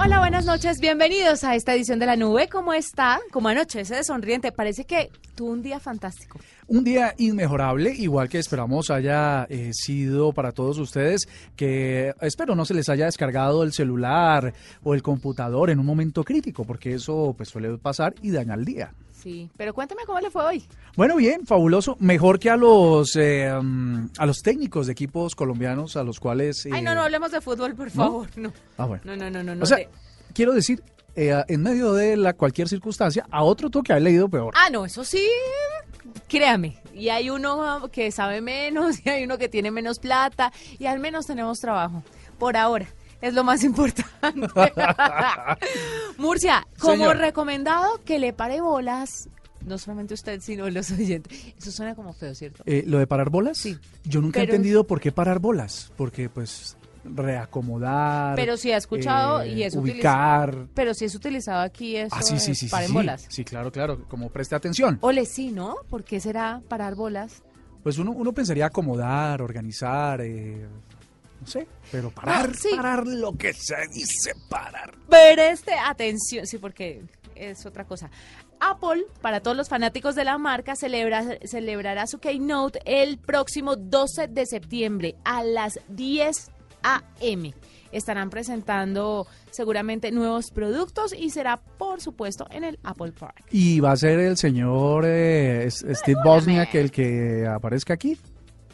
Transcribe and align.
Hola, 0.00 0.20
buenas 0.20 0.46
noches, 0.46 0.78
bienvenidos 0.78 1.42
a 1.42 1.56
esta 1.56 1.74
edición 1.74 1.98
de 1.98 2.06
la 2.06 2.14
nube. 2.14 2.48
¿Cómo 2.48 2.72
está? 2.72 3.18
¿Cómo 3.32 3.48
anochece 3.48 3.96
de 3.96 4.04
sonriente? 4.04 4.52
Parece 4.52 4.84
que 4.84 5.10
tuvo 5.34 5.50
un 5.50 5.60
día 5.60 5.80
fantástico. 5.80 6.38
Un 6.68 6.84
día 6.84 7.14
inmejorable, 7.18 7.92
igual 7.92 8.28
que 8.28 8.38
esperamos 8.38 8.90
haya 8.90 9.44
eh, 9.50 9.72
sido 9.72 10.32
para 10.32 10.52
todos 10.52 10.78
ustedes, 10.78 11.28
que 11.56 12.14
espero 12.20 12.54
no 12.54 12.64
se 12.64 12.74
les 12.74 12.88
haya 12.88 13.06
descargado 13.06 13.64
el 13.64 13.72
celular 13.72 14.54
o 14.84 14.94
el 14.94 15.02
computador 15.02 15.68
en 15.68 15.80
un 15.80 15.86
momento 15.86 16.22
crítico, 16.22 16.64
porque 16.64 16.94
eso 16.94 17.34
pues 17.36 17.48
suele 17.48 17.76
pasar 17.76 18.14
y 18.22 18.30
daña 18.30 18.54
el 18.54 18.64
día. 18.64 18.94
Sí, 19.20 19.50
pero 19.56 19.74
cuéntame 19.74 20.02
cómo 20.06 20.20
le 20.20 20.30
fue 20.30 20.44
hoy. 20.44 20.64
Bueno, 20.96 21.16
bien, 21.16 21.44
fabuloso. 21.44 21.96
Mejor 21.98 22.38
que 22.38 22.50
a 22.50 22.56
los 22.56 23.16
eh, 23.16 23.52
um, 23.52 24.08
a 24.16 24.26
los 24.26 24.38
técnicos 24.42 24.86
de 24.86 24.92
equipos 24.92 25.34
colombianos 25.34 25.96
a 25.96 26.04
los 26.04 26.20
cuales. 26.20 26.66
Ay, 26.70 26.82
no, 26.82 26.94
no 26.94 27.00
eh, 27.00 27.04
hablemos 27.04 27.32
de 27.32 27.40
fútbol, 27.40 27.74
por 27.74 27.90
favor. 27.90 28.28
No. 28.36 28.52
Ah, 28.76 28.86
bueno. 28.86 29.02
No, 29.04 29.16
no, 29.16 29.28
no, 29.30 29.42
no. 29.42 29.54
no 29.56 29.62
O 29.64 29.66
sea, 29.66 29.78
te- 29.78 29.88
quiero 30.34 30.52
decir, 30.54 30.82
eh, 31.16 31.34
en 31.48 31.62
medio 31.62 31.94
de 31.94 32.16
la 32.16 32.32
cualquier 32.34 32.68
circunstancia, 32.68 33.26
a 33.30 33.42
otro 33.42 33.70
tuvo 33.70 33.82
que 33.82 33.92
haber 33.92 34.04
leído 34.04 34.28
peor. 34.28 34.54
Ah, 34.56 34.70
no, 34.70 34.84
eso 34.84 35.02
sí, 35.02 35.28
créame. 36.28 36.80
Y 36.94 37.08
hay 37.08 37.30
uno 37.30 37.88
que 37.92 38.10
sabe 38.12 38.40
menos, 38.40 38.96
y 39.04 39.08
hay 39.08 39.24
uno 39.24 39.38
que 39.38 39.48
tiene 39.48 39.70
menos 39.70 39.98
plata, 39.98 40.52
y 40.78 40.86
al 40.86 41.00
menos 41.00 41.26
tenemos 41.26 41.58
trabajo. 41.58 42.02
Por 42.38 42.56
ahora. 42.56 42.86
Es 43.20 43.34
lo 43.34 43.42
más 43.44 43.64
importante. 43.64 44.48
Murcia, 46.18 46.66
como 46.78 46.94
Señor. 46.94 47.16
recomendado 47.16 48.00
que 48.04 48.18
le 48.18 48.32
pare 48.32 48.60
bolas, 48.60 49.28
no 49.66 49.78
solamente 49.78 50.14
usted, 50.14 50.40
sino 50.40 50.68
los 50.70 50.90
oyentes. 50.90 51.36
Eso 51.58 51.70
suena 51.72 51.94
como 51.94 52.12
feo, 52.12 52.34
¿cierto? 52.34 52.62
Eh, 52.66 52.84
Lo 52.86 52.98
de 52.98 53.06
parar 53.06 53.30
bolas, 53.30 53.58
Sí. 53.58 53.76
yo 54.04 54.20
nunca 54.20 54.40
Pero- 54.40 54.52
he 54.52 54.56
entendido 54.56 54.84
por 54.86 55.00
qué 55.00 55.12
parar 55.12 55.38
bolas, 55.40 55.92
porque 55.96 56.28
pues 56.28 56.76
reacomodar. 57.04 58.36
Pero 58.36 58.56
sí 58.56 58.70
ha 58.72 58.76
escuchado 58.76 59.40
eh, 59.42 59.52
y 59.52 59.62
es 59.62 59.74
ubicar. 59.74 60.66
Pero 60.74 60.92
si 60.94 61.04
es 61.06 61.14
utilizado 61.14 61.60
aquí 61.62 61.96
eso 61.96 62.14
Ah, 62.14 62.22
sí, 62.22 62.38
sí, 62.38 62.54
sí, 62.54 62.66
sí, 62.66 62.68
paren 62.70 62.92
bolas. 62.92 63.26
Sí, 63.28 63.44
claro, 63.44 63.72
claro, 63.72 64.04
como 64.08 64.28
preste 64.30 64.54
atención. 64.54 64.98
Ole, 65.00 65.24
sí, 65.24 65.50
¿no? 65.50 65.76
¿Por 65.88 66.04
qué 66.04 66.20
será 66.20 66.60
parar 66.68 66.94
bolas? 66.96 67.42
Pues 67.82 67.96
uno, 67.98 68.10
uno 68.10 68.32
pensaría 68.32 68.66
acomodar, 68.66 69.40
organizar, 69.40 70.20
eh, 70.20 70.66
no 71.40 71.46
sé, 71.46 71.66
pero 71.90 72.10
parar, 72.10 72.54
sí. 72.54 72.70
parar 72.74 73.06
lo 73.06 73.32
que 73.32 73.52
se 73.52 73.76
dice 73.92 74.32
parar. 74.48 74.94
Pero 75.08 75.42
este, 75.42 75.72
atención, 75.74 76.46
sí, 76.46 76.58
porque 76.58 77.02
es 77.34 77.64
otra 77.66 77.84
cosa. 77.84 78.10
Apple, 78.60 79.06
para 79.20 79.40
todos 79.40 79.56
los 79.56 79.68
fanáticos 79.68 80.14
de 80.14 80.24
la 80.24 80.38
marca, 80.38 80.74
celebra, 80.74 81.38
celebrará 81.44 82.06
su 82.06 82.18
keynote 82.18 82.80
el 82.84 83.18
próximo 83.18 83.76
12 83.76 84.28
de 84.28 84.46
septiembre 84.46 85.16
a 85.24 85.44
las 85.44 85.78
10 85.88 86.50
a.m. 86.82 87.54
Estarán 87.90 88.28
presentando 88.28 89.26
seguramente 89.50 90.10
nuevos 90.10 90.50
productos 90.50 91.14
y 91.14 91.30
será, 91.30 91.56
por 91.56 92.00
supuesto, 92.00 92.46
en 92.50 92.64
el 92.64 92.78
Apple 92.82 93.12
Park. 93.12 93.46
Y 93.50 93.80
va 93.80 93.92
a 93.92 93.96
ser 93.96 94.18
el 94.18 94.36
señor 94.36 95.04
eh, 95.06 95.66
Steve 95.70 96.20
Bosniak 96.22 96.74
el 96.74 96.90
que 96.90 97.46
aparezca 97.46 97.94
aquí. 97.94 98.18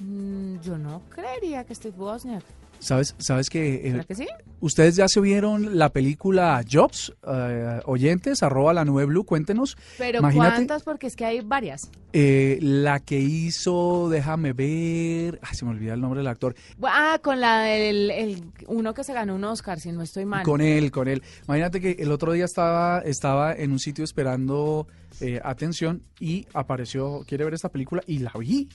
Mm, 0.00 0.60
yo 0.60 0.76
no 0.78 1.02
creería 1.10 1.64
que 1.64 1.74
Steve 1.74 1.96
Wozniak. 1.96 2.42
¿Sabes, 2.78 3.14
sabes 3.18 3.48
que 3.48 3.86
eh, 3.86 3.90
¿Será 3.92 4.04
que 4.04 4.14
sí? 4.14 4.26
ustedes 4.60 4.96
ya 4.96 5.08
se 5.08 5.18
vieron 5.20 5.78
la 5.78 5.88
película 5.90 6.62
Jobs? 6.70 7.14
Eh, 7.26 7.80
oyentes, 7.86 8.42
arroba 8.42 8.74
la 8.74 8.84
nube 8.84 9.06
blue, 9.06 9.24
cuéntenos. 9.24 9.76
Pero 9.96 10.18
Imagínate, 10.18 10.54
¿cuántas? 10.56 10.82
Porque 10.82 11.06
es 11.06 11.16
que 11.16 11.24
hay 11.24 11.40
varias. 11.40 11.90
eh, 12.12 12.58
la 12.60 13.00
que 13.00 13.18
hizo, 13.20 14.08
déjame 14.10 14.52
ver, 14.52 15.40
ay, 15.42 15.54
se 15.54 15.64
me 15.64 15.70
olvida 15.70 15.94
el 15.94 16.00
nombre 16.00 16.18
del 16.20 16.26
actor, 16.28 16.54
Ah, 16.82 17.18
con 17.22 17.40
la 17.40 17.60
del 17.62 18.10
el- 18.10 18.44
uno 18.66 18.92
que 18.92 19.02
se 19.02 19.12
ganó 19.14 19.34
un 19.34 19.44
Oscar, 19.44 19.80
si 19.80 19.90
no 19.90 20.02
estoy 20.02 20.24
mal. 20.26 20.44
Con 20.44 20.60
él, 20.60 20.90
con 20.90 21.08
él. 21.08 21.22
Imagínate 21.46 21.80
que 21.80 21.92
el 21.98 22.12
otro 22.12 22.32
día 22.32 22.44
estaba, 22.44 23.00
estaba 23.00 23.54
en 23.54 23.72
un 23.72 23.78
sitio 23.78 24.04
esperando 24.04 24.86
eh, 25.20 25.40
atención 25.44 26.02
y 26.20 26.46
apareció, 26.54 27.24
quiere 27.26 27.44
ver 27.44 27.54
esta 27.54 27.68
película 27.70 28.02
y 28.06 28.18
la 28.18 28.32
vi. 28.38 28.68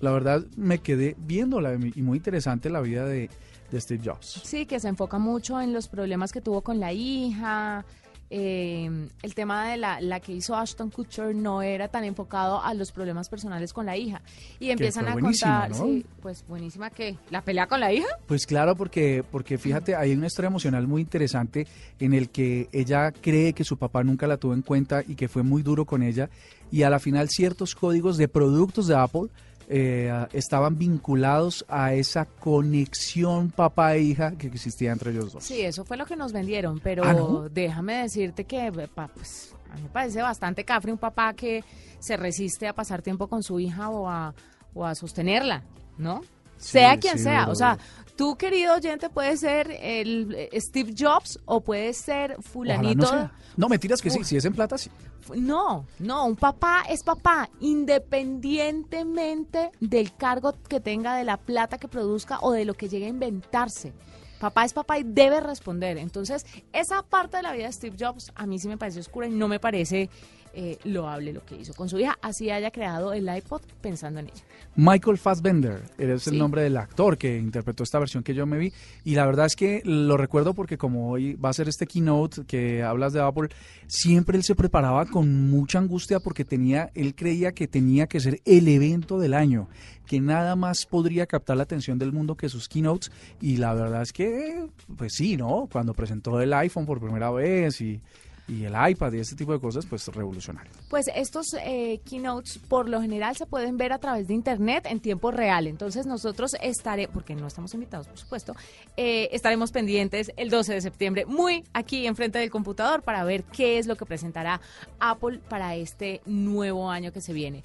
La 0.00 0.10
verdad 0.10 0.44
me 0.56 0.78
quedé 0.78 1.16
viéndola 1.18 1.74
y 1.74 2.02
muy 2.02 2.18
interesante 2.18 2.68
la 2.70 2.80
vida 2.80 3.06
de, 3.06 3.30
de 3.70 3.80
Steve 3.80 4.02
Jobs. 4.04 4.40
Sí, 4.44 4.66
que 4.66 4.80
se 4.80 4.88
enfoca 4.88 5.18
mucho 5.18 5.60
en 5.60 5.72
los 5.72 5.88
problemas 5.88 6.32
que 6.32 6.40
tuvo 6.40 6.60
con 6.62 6.78
la 6.80 6.92
hija. 6.92 7.84
eh, 8.30 9.08
el 9.22 9.34
tema 9.34 9.68
de 9.68 9.76
la, 9.76 10.00
la 10.00 10.18
que 10.18 10.32
hizo 10.32 10.56
Ashton 10.56 10.90
Kutcher 10.90 11.34
no 11.36 11.62
era 11.62 11.88
tan 11.88 12.02
enfocado 12.04 12.60
a 12.62 12.74
los 12.74 12.90
problemas 12.90 13.28
personales 13.28 13.72
con 13.72 13.86
la 13.86 13.96
hija. 13.96 14.22
Y 14.58 14.70
empiezan 14.70 15.06
a 15.06 15.12
contar, 15.14 15.70
¿no? 15.70 15.76
sí, 15.76 16.04
pues 16.20 16.44
buenísima 16.48 16.90
que 16.90 17.16
la 17.30 17.42
pelea 17.42 17.66
con 17.68 17.78
la 17.80 17.92
hija. 17.92 18.08
Pues 18.26 18.46
claro, 18.46 18.74
porque, 18.76 19.24
porque 19.30 19.56
fíjate, 19.58 19.94
hay 19.94 20.12
una 20.14 20.26
historia 20.26 20.48
emocional 20.48 20.86
muy 20.88 21.02
interesante 21.02 21.66
en 22.00 22.12
el 22.14 22.30
que 22.30 22.68
ella 22.72 23.12
cree 23.12 23.52
que 23.52 23.62
su 23.62 23.76
papá 23.76 24.02
nunca 24.02 24.26
la 24.26 24.36
tuvo 24.36 24.54
en 24.54 24.62
cuenta 24.62 25.02
y 25.06 25.14
que 25.14 25.28
fue 25.28 25.42
muy 25.42 25.62
duro 25.62 25.84
con 25.84 26.02
ella 26.02 26.28
y 26.72 26.82
a 26.82 26.90
la 26.90 26.98
final 26.98 27.28
ciertos 27.28 27.74
códigos 27.74 28.16
de 28.16 28.26
productos 28.26 28.88
de 28.88 28.96
Apple 28.96 29.28
eh, 29.68 30.26
estaban 30.32 30.78
vinculados 30.78 31.64
a 31.68 31.94
esa 31.94 32.24
conexión 32.24 33.50
papá 33.50 33.94
e 33.96 34.00
hija 34.02 34.32
que 34.36 34.46
existía 34.48 34.92
entre 34.92 35.10
ellos 35.12 35.32
dos. 35.32 35.44
Sí, 35.44 35.60
eso 35.62 35.84
fue 35.84 35.96
lo 35.96 36.06
que 36.06 36.16
nos 36.16 36.32
vendieron, 36.32 36.80
pero 36.80 37.04
Ah, 37.04 37.12
¿no? 37.12 37.48
déjame 37.48 38.02
decirte 38.02 38.44
que 38.44 38.70
pues, 39.14 39.54
a 39.70 39.76
mí 39.76 39.82
me 39.82 39.88
parece 39.88 40.22
bastante 40.22 40.64
cafre 40.64 40.92
un 40.92 40.98
papá 40.98 41.34
que 41.34 41.64
se 41.98 42.16
resiste 42.16 42.66
a 42.68 42.74
pasar 42.74 43.02
tiempo 43.02 43.28
con 43.28 43.42
su 43.42 43.58
hija 43.60 43.88
o 43.90 44.08
a, 44.08 44.34
o 44.74 44.84
a 44.84 44.94
sostenerla, 44.94 45.62
¿no? 45.98 46.20
Sí, 46.56 46.72
sea 46.72 46.98
quien 46.98 47.18
sí, 47.18 47.24
sea, 47.24 47.48
o 47.48 47.54
sea, 47.54 47.78
tú 48.16 48.36
querido 48.36 48.74
oyente 48.74 49.10
puedes 49.10 49.40
ser 49.40 49.70
el 49.70 50.34
eh, 50.34 50.60
Steve 50.60 50.94
Jobs 50.96 51.38
o 51.44 51.60
puedes 51.60 51.96
ser 51.96 52.36
fulanito. 52.42 53.30
no, 53.56 53.68
mentiras 53.68 54.00
que 54.00 54.10
sí, 54.10 54.22
si 54.24 54.36
es 54.36 54.44
en 54.44 54.54
plata, 54.54 54.78
sí. 54.78 54.90
No, 55.36 55.86
no, 55.98 56.26
un 56.26 56.36
papá 56.36 56.84
es 56.88 57.02
papá, 57.02 57.50
independientemente 57.60 59.72
del 59.80 60.14
cargo 60.14 60.54
que 60.68 60.80
tenga, 60.80 61.16
de 61.16 61.24
la 61.24 61.38
plata 61.38 61.78
que 61.78 61.88
produzca 61.88 62.38
o 62.42 62.52
de 62.52 62.66
lo 62.66 62.74
que 62.74 62.88
llegue 62.88 63.06
a 63.06 63.08
inventarse. 63.08 63.92
Papá 64.38 64.64
es 64.64 64.74
papá 64.74 64.98
y 64.98 65.04
debe 65.04 65.40
responder. 65.40 65.96
Entonces, 65.96 66.44
esa 66.72 67.02
parte 67.02 67.38
de 67.38 67.44
la 67.44 67.52
vida 67.52 67.66
de 67.66 67.72
Steve 67.72 67.96
Jobs 67.98 68.32
a 68.34 68.46
mí 68.46 68.58
sí 68.58 68.68
me 68.68 68.76
parece 68.76 69.00
oscura 69.00 69.26
y 69.26 69.30
no 69.30 69.48
me 69.48 69.58
parece 69.58 70.10
eh, 70.54 70.78
loable 70.84 71.32
lo 71.32 71.44
que 71.44 71.56
hizo 71.56 71.74
con 71.74 71.88
su 71.88 71.98
hija, 71.98 72.16
así 72.22 72.50
haya 72.50 72.70
creado 72.70 73.12
el 73.12 73.28
iPod 73.34 73.62
pensando 73.80 74.20
en 74.20 74.26
ella. 74.26 74.42
Michael 74.76 75.18
Fassbender 75.18 75.82
es 75.98 76.22
Sí. 76.22 76.30
el 76.30 76.38
nombre 76.38 76.62
del 76.62 76.76
actor 76.76 77.16
que 77.16 77.38
interpretó 77.38 77.82
esta 77.84 77.98
versión 77.98 78.22
que 78.22 78.34
yo 78.34 78.44
me 78.46 78.58
vi 78.58 78.72
y 79.04 79.14
la 79.14 79.24
verdad 79.26 79.46
es 79.46 79.54
que 79.56 79.82
lo 79.84 80.16
recuerdo 80.16 80.54
porque 80.54 80.76
como 80.78 81.10
hoy 81.10 81.34
va 81.34 81.50
a 81.50 81.52
ser 81.52 81.68
este 81.68 81.86
keynote 81.86 82.44
que 82.44 82.82
hablas 82.82 83.12
de 83.12 83.20
Apple, 83.20 83.48
siempre 83.86 84.36
él 84.36 84.42
se 84.44 84.54
preparaba 84.54 85.06
con 85.06 85.48
mucha 85.50 85.78
angustia 85.78 86.18
porque 86.20 86.44
tenía, 86.44 86.90
él 86.94 87.14
creía 87.14 87.52
que 87.52 87.68
tenía 87.68 88.06
que 88.06 88.20
ser 88.20 88.40
el 88.44 88.66
evento 88.68 89.18
del 89.18 89.34
año, 89.34 89.68
que 90.06 90.20
nada 90.20 90.56
más 90.56 90.86
podría 90.86 91.26
captar 91.26 91.56
la 91.56 91.62
atención 91.62 91.98
del 91.98 92.12
mundo 92.12 92.36
que 92.36 92.48
sus 92.48 92.68
keynotes 92.68 93.10
y 93.40 93.56
la 93.58 93.74
verdad 93.74 94.02
es 94.02 94.12
que, 94.12 94.66
pues 94.96 95.14
sí, 95.14 95.36
¿no? 95.36 95.68
Cuando 95.70 95.94
presentó 95.94 96.40
el 96.40 96.52
iPhone 96.52 96.84
por 96.86 97.00
primera 97.00 97.30
vez 97.30 97.80
y, 97.80 98.00
y 98.46 98.64
el 98.64 98.74
iPad 98.90 99.12
y 99.12 99.20
este 99.20 99.36
tipo 99.36 99.52
de 99.52 99.60
cosas, 99.60 99.86
pues 99.86 100.06
revolucionario. 100.08 100.70
Pues 100.88 101.06
estos 101.14 101.54
eh, 101.54 102.00
keynotes 102.04 102.58
por 102.58 102.88
lo 102.88 103.00
general 103.00 103.36
se 103.36 103.46
pueden 103.46 103.76
ver 103.76 103.92
a 103.92 103.98
través 103.98 104.28
de 104.28 104.34
internet 104.34 104.86
en 104.88 105.00
tiempo 105.00 105.30
real. 105.30 105.66
Entonces 105.66 106.06
nosotros 106.06 106.54
estaremos, 106.60 107.14
porque 107.14 107.34
no 107.34 107.46
estamos 107.46 107.72
invitados 107.74 108.06
por 108.06 108.18
supuesto, 108.18 108.54
eh, 108.96 109.28
estaremos 109.32 109.72
pendientes 109.72 110.32
el 110.36 110.50
12 110.50 110.74
de 110.74 110.80
septiembre 110.80 111.26
muy 111.26 111.64
aquí 111.72 112.06
enfrente 112.06 112.38
del 112.38 112.50
computador 112.50 113.02
para 113.02 113.24
ver 113.24 113.44
qué 113.44 113.78
es 113.78 113.86
lo 113.86 113.96
que 113.96 114.04
presentará 114.06 114.60
Apple 115.00 115.40
para 115.48 115.74
este 115.76 116.20
nuevo 116.26 116.90
año 116.90 117.12
que 117.12 117.20
se 117.20 117.32
viene. 117.32 117.62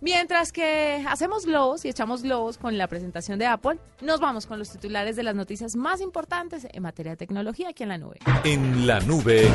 Mientras 0.00 0.52
que 0.52 1.04
hacemos 1.08 1.44
globos 1.44 1.84
y 1.84 1.88
echamos 1.88 2.22
globos 2.22 2.56
con 2.56 2.78
la 2.78 2.86
presentación 2.86 3.38
de 3.38 3.46
Apple, 3.46 3.78
nos 4.00 4.20
vamos 4.20 4.46
con 4.46 4.58
los 4.58 4.70
titulares 4.70 5.16
de 5.16 5.24
las 5.24 5.34
noticias 5.34 5.74
más 5.74 6.00
importantes 6.00 6.68
en 6.70 6.82
materia 6.82 7.12
de 7.12 7.16
tecnología 7.16 7.70
aquí 7.70 7.82
en 7.82 7.88
la 7.88 7.98
nube. 7.98 8.18
En 8.44 8.86
la 8.86 9.00
nube, 9.00 9.48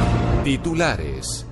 titulares. 0.43 1.45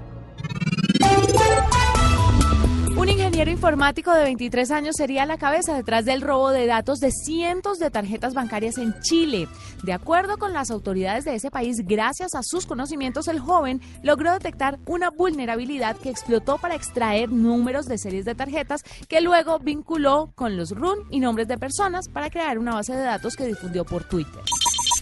Un 3.01 3.09
ingeniero 3.09 3.49
informático 3.49 4.13
de 4.13 4.21
23 4.21 4.69
años 4.69 4.95
sería 4.95 5.25
la 5.25 5.39
cabeza 5.39 5.73
detrás 5.73 6.05
del 6.05 6.21
robo 6.21 6.51
de 6.51 6.67
datos 6.67 6.99
de 6.99 7.09
cientos 7.09 7.79
de 7.79 7.89
tarjetas 7.89 8.35
bancarias 8.35 8.77
en 8.77 8.93
Chile. 9.01 9.47
De 9.81 9.91
acuerdo 9.91 10.37
con 10.37 10.53
las 10.53 10.69
autoridades 10.69 11.25
de 11.25 11.33
ese 11.33 11.49
país, 11.49 11.77
gracias 11.87 12.35
a 12.35 12.43
sus 12.43 12.67
conocimientos, 12.67 13.27
el 13.27 13.39
joven 13.39 13.81
logró 14.03 14.31
detectar 14.31 14.77
una 14.85 15.09
vulnerabilidad 15.09 15.97
que 15.97 16.11
explotó 16.11 16.59
para 16.59 16.75
extraer 16.75 17.31
números 17.31 17.87
de 17.87 17.97
series 17.97 18.23
de 18.23 18.35
tarjetas 18.35 18.83
que 19.09 19.19
luego 19.19 19.57
vinculó 19.57 20.31
con 20.35 20.55
los 20.55 20.69
RUN 20.69 20.99
y 21.09 21.21
nombres 21.21 21.47
de 21.47 21.57
personas 21.57 22.07
para 22.07 22.29
crear 22.29 22.59
una 22.59 22.75
base 22.75 22.93
de 22.93 23.01
datos 23.01 23.35
que 23.35 23.47
difundió 23.47 23.83
por 23.83 24.03
Twitter. 24.03 24.43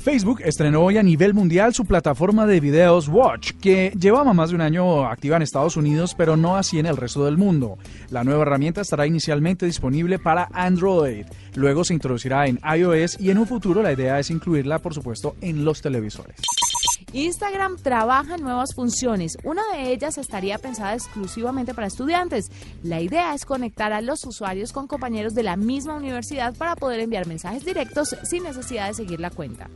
Facebook 0.02 0.42
estrenó 0.46 0.82
hoy 0.82 0.98
a 0.98 1.04
nivel 1.04 1.34
mundial 1.34 1.74
su 1.74 1.86
plataforma 1.86 2.46
de 2.46 2.62
videos 2.62 3.10
Watch, 3.10 3.52
que 3.62 3.92
llevaba 4.00 4.34
más 4.34 4.50
de 4.50 4.56
un 4.56 4.62
año 4.62 5.06
activa 5.06 5.36
en 5.36 5.42
Estados 5.42 5.76
Unidos, 5.76 6.16
pero 6.18 6.38
no 6.38 6.56
así 6.56 6.80
en 6.80 6.86
el 6.86 6.96
resto 6.96 7.26
del 7.26 7.38
mundo. 7.38 7.78
La 8.10 8.24
nueva 8.24 8.44
herramienta 8.44 8.80
estará 8.80 9.06
inicialmente 9.06 9.66
disponible 9.66 10.18
para 10.18 10.48
Android, 10.54 11.26
luego 11.56 11.84
se 11.84 11.94
introducirá 11.94 12.48
en 12.48 12.60
iOS 12.78 13.20
y 13.20 13.30
en 13.30 13.40
un 13.40 13.48
futuro 13.48 13.84
la 13.84 13.92
idea 13.92 14.20
es 14.20 14.30
incluirla, 14.30 14.80
por 14.80 14.94
supuesto, 14.94 15.36
en 15.42 15.66
los 15.66 15.82
televisores. 15.82 16.38
Instagram 17.14 17.78
trabaja 17.78 18.36
en 18.36 18.42
nuevas 18.42 18.74
funciones. 18.74 19.38
Una 19.44 19.62
de 19.74 19.92
ellas 19.92 20.18
estaría 20.18 20.58
pensada 20.58 20.94
exclusivamente 20.94 21.74
para 21.74 21.88
estudiantes. 21.88 22.52
La 22.84 23.02
idea 23.02 23.34
es 23.34 23.46
conectar 23.46 23.94
a 23.94 24.02
los 24.02 24.26
usuarios 24.26 24.72
con 24.72 24.88
compañeros 24.88 25.34
de 25.34 25.44
la 25.44 25.56
misma 25.56 25.96
universidad 25.96 26.56
para 26.56 26.76
poder 26.76 27.00
enviar 27.00 27.28
mensajes 27.28 27.66
directos 27.66 28.16
sin 28.24 28.44
necesidad 28.44 28.88
de 28.88 28.94
seguir 28.94 29.20
la 29.20 29.30
cuenta. 29.30 29.70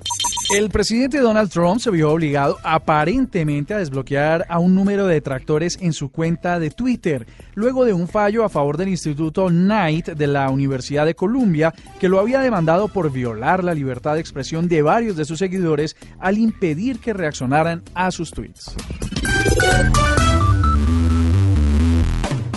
El 0.53 0.69
presidente 0.69 1.17
Donald 1.17 1.49
Trump 1.49 1.79
se 1.79 1.89
vio 1.89 2.11
obligado 2.11 2.59
aparentemente 2.61 3.73
a 3.73 3.79
desbloquear 3.79 4.45
a 4.47 4.59
un 4.59 4.75
número 4.75 5.07
de 5.07 5.15
detractores 5.15 5.79
en 5.81 5.93
su 5.93 6.11
cuenta 6.11 6.59
de 6.59 6.69
Twitter, 6.69 7.25
luego 7.55 7.85
de 7.85 7.93
un 7.93 8.07
fallo 8.07 8.43
a 8.43 8.49
favor 8.49 8.77
del 8.77 8.89
Instituto 8.89 9.47
Knight 9.47 10.09
de 10.09 10.27
la 10.27 10.51
Universidad 10.51 11.07
de 11.07 11.15
Columbia, 11.15 11.73
que 11.99 12.07
lo 12.07 12.19
había 12.19 12.39
demandado 12.39 12.87
por 12.87 13.11
violar 13.11 13.63
la 13.63 13.73
libertad 13.73 14.13
de 14.13 14.19
expresión 14.19 14.67
de 14.67 14.83
varios 14.83 15.15
de 15.15 15.25
sus 15.25 15.39
seguidores 15.39 15.95
al 16.19 16.37
impedir 16.37 16.99
que 16.99 17.13
reaccionaran 17.13 17.81
a 17.95 18.11
sus 18.11 18.29
tweets. 18.29 18.75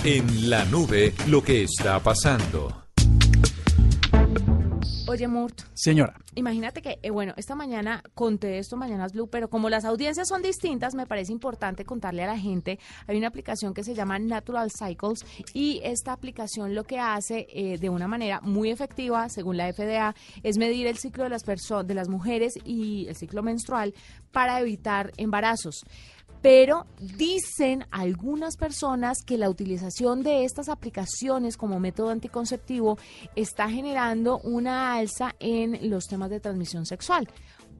En 0.05 0.51
la 0.51 0.67
nube, 0.67 1.15
lo 1.29 1.43
que 1.43 1.63
está 1.63 1.99
pasando. 2.01 2.86
Oye, 5.17 5.29
Murt. 5.29 5.63
Señora. 5.73 6.15
Imagínate 6.35 6.83
que, 6.83 6.99
eh, 7.03 7.09
bueno, 7.09 7.33
esta 7.39 7.55
mañana 7.55 8.03
conté 8.13 8.59
esto, 8.59 8.77
Mañanas 8.77 9.15
Blue, 9.15 9.29
pero 9.29 9.49
como 9.49 9.71
las 9.71 9.87
audiencias 9.87 10.29
son 10.29 10.43
distintas, 10.43 10.95
me 10.95 11.07
parece 11.07 11.33
importante 11.33 11.87
contarle 11.87 12.23
a 12.23 12.27
la 12.27 12.39
gente. 12.39 12.79
Hay 13.07 13.17
una 13.17 13.29
aplicación 13.29 13.73
que 13.73 13.83
se 13.83 13.95
llama 13.95 14.19
Natural 14.19 14.71
Cycles 14.71 15.25
y 15.55 15.81
esta 15.83 16.13
aplicación 16.13 16.75
lo 16.75 16.85
que 16.85 16.99
hace 16.99 17.47
eh, 17.49 17.79
de 17.79 17.89
una 17.89 18.09
manera 18.09 18.43
muy 18.43 18.71
efectiva, 18.71 19.31
según 19.31 19.57
la 19.57 19.73
FDA, 19.73 20.15
es 20.43 20.59
medir 20.59 20.87
el 20.87 20.99
ciclo 20.99 21.25
de 21.25 21.31
las, 21.31 21.45
de 21.45 21.95
las 21.95 22.11
mujeres 22.11 22.59
y 22.67 23.07
el 23.09 23.17
ciclo 23.17 23.43
menstrual 23.43 23.95
para 24.33 24.61
evitar 24.61 25.13
embarazos 25.17 25.83
pero 26.47 26.87
dicen 27.01 27.87
algunas 27.91 28.57
personas 28.57 29.25
que 29.25 29.37
la 29.37 29.51
utilización 29.51 30.23
de 30.23 30.45
estas 30.45 30.69
aplicaciones 30.69 31.57
como 31.57 31.81
método 31.81 32.11
anticonceptivo 32.11 32.99
está 33.35 33.69
generando 33.69 34.39
una 34.45 34.95
alza 34.95 35.35
en 35.41 35.91
los 35.91 36.07
temas 36.07 36.31
de 36.31 36.39
transmisión 36.39 36.87
sexual 36.87 37.29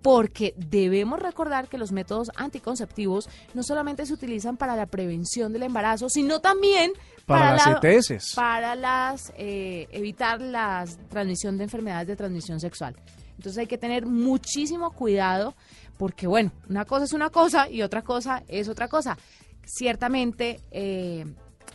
porque 0.03 0.53
debemos 0.57 1.21
recordar 1.21 1.69
que 1.69 1.79
los 1.79 1.93
métodos 1.93 2.33
anticonceptivos 2.35 3.29
no 3.55 3.63
solamente 3.63 4.05
se 4.05 4.15
utilizan 4.15 4.57
para 4.57 4.75
la 4.75 4.87
prevención 4.87 5.53
del 5.53 5.63
embarazo, 5.63 6.09
sino 6.09 6.41
también 6.41 6.91
para, 7.25 7.53
las 7.53 7.85
ETS. 7.85 8.35
Para 8.35 8.75
las, 8.75 9.33
eh, 9.37 9.87
evitar 9.93 10.41
la 10.41 10.85
transmisión 11.09 11.57
de 11.57 11.65
enfermedades 11.65 12.09
de 12.09 12.17
transmisión 12.17 12.59
sexual. 12.59 12.97
Entonces 13.37 13.59
hay 13.59 13.67
que 13.67 13.79
tener 13.79 14.07
muchísimo 14.07 14.91
cuidado 14.93 15.55
porque 15.99 16.27
bueno, 16.27 16.53
una 16.69 16.85
cosa 16.85 17.05
es 17.05 17.13
una 17.13 17.31
cosa 17.31 17.71
y 17.71 17.83
otra 17.83 18.03
cosa 18.03 18.43
es 18.49 18.69
otra 18.69 18.89
cosa. 18.89 19.17
Ciertamente 19.65 20.61
eh, 20.71 21.25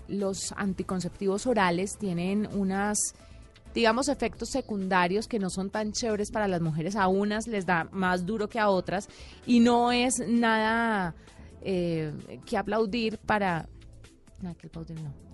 los 0.08 0.54
anticonceptivos 0.56 1.48
orales 1.48 1.98
tienen 1.98 2.48
unas 2.54 2.98
digamos, 3.74 4.10
efectos 4.10 4.50
secundarios 4.50 5.28
que 5.30 5.40
no 5.40 5.50
son 5.50 5.70
tan 5.70 5.94
chéveres 5.94 6.30
para 6.30 6.48
las 6.48 6.60
mujeres. 6.60 6.96
A 6.98 7.08
unas 7.08 7.48
les 7.48 7.66
da 7.66 7.88
más 7.92 8.26
duro 8.26 8.50
que 8.50 8.60
a 8.60 8.70
otras 8.70 9.08
y 9.46 9.62
no 9.62 9.94
es 9.94 10.16
nada 10.28 11.16
eh, 11.62 12.12
que 12.46 12.58
aplaudir 12.58 13.18
para... 13.18 13.70
Nada 14.42 14.56
que 14.56 14.68
aplaudir, 14.68 15.00
no 15.00 15.31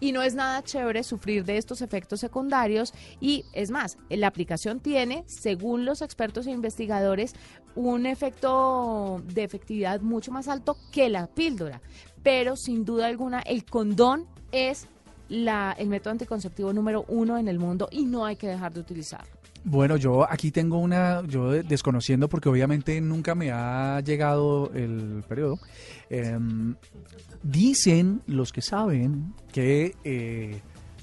y 0.00 0.12
no 0.12 0.22
es 0.22 0.34
nada 0.34 0.62
chévere 0.62 1.02
sufrir 1.02 1.44
de 1.44 1.56
estos 1.56 1.82
efectos 1.82 2.20
secundarios 2.20 2.92
y 3.20 3.44
es 3.52 3.70
más, 3.70 3.98
la 4.08 4.26
aplicación 4.26 4.80
tiene, 4.80 5.24
según 5.26 5.84
los 5.84 6.02
expertos 6.02 6.46
e 6.46 6.50
investigadores, 6.50 7.34
un 7.74 8.06
efecto 8.06 9.22
de 9.32 9.44
efectividad 9.44 10.00
mucho 10.00 10.32
más 10.32 10.48
alto 10.48 10.76
que 10.92 11.08
la 11.08 11.26
píldora, 11.26 11.80
pero 12.22 12.56
sin 12.56 12.84
duda 12.84 13.06
alguna 13.06 13.40
el 13.40 13.64
condón 13.64 14.26
es 14.52 14.86
la, 15.28 15.74
el 15.78 15.88
método 15.88 16.12
anticonceptivo 16.12 16.72
número 16.72 17.04
uno 17.08 17.38
en 17.38 17.48
el 17.48 17.58
mundo 17.58 17.88
y 17.90 18.04
no 18.04 18.24
hay 18.24 18.36
que 18.36 18.48
dejar 18.48 18.72
de 18.72 18.80
utilizarlo. 18.80 19.37
Bueno, 19.64 19.96
yo 19.96 20.30
aquí 20.30 20.50
tengo 20.50 20.78
una, 20.78 21.22
yo 21.26 21.50
desconociendo 21.50 22.28
porque 22.28 22.48
obviamente 22.48 23.00
nunca 23.00 23.34
me 23.34 23.50
ha 23.50 24.00
llegado 24.00 24.70
el 24.74 25.24
periodo. 25.28 25.58
Em, 26.10 26.74
dicen 27.42 28.22
los 28.26 28.52
que 28.52 28.62
saben 28.62 29.34
que, 29.52 29.94
eh, 30.04 30.60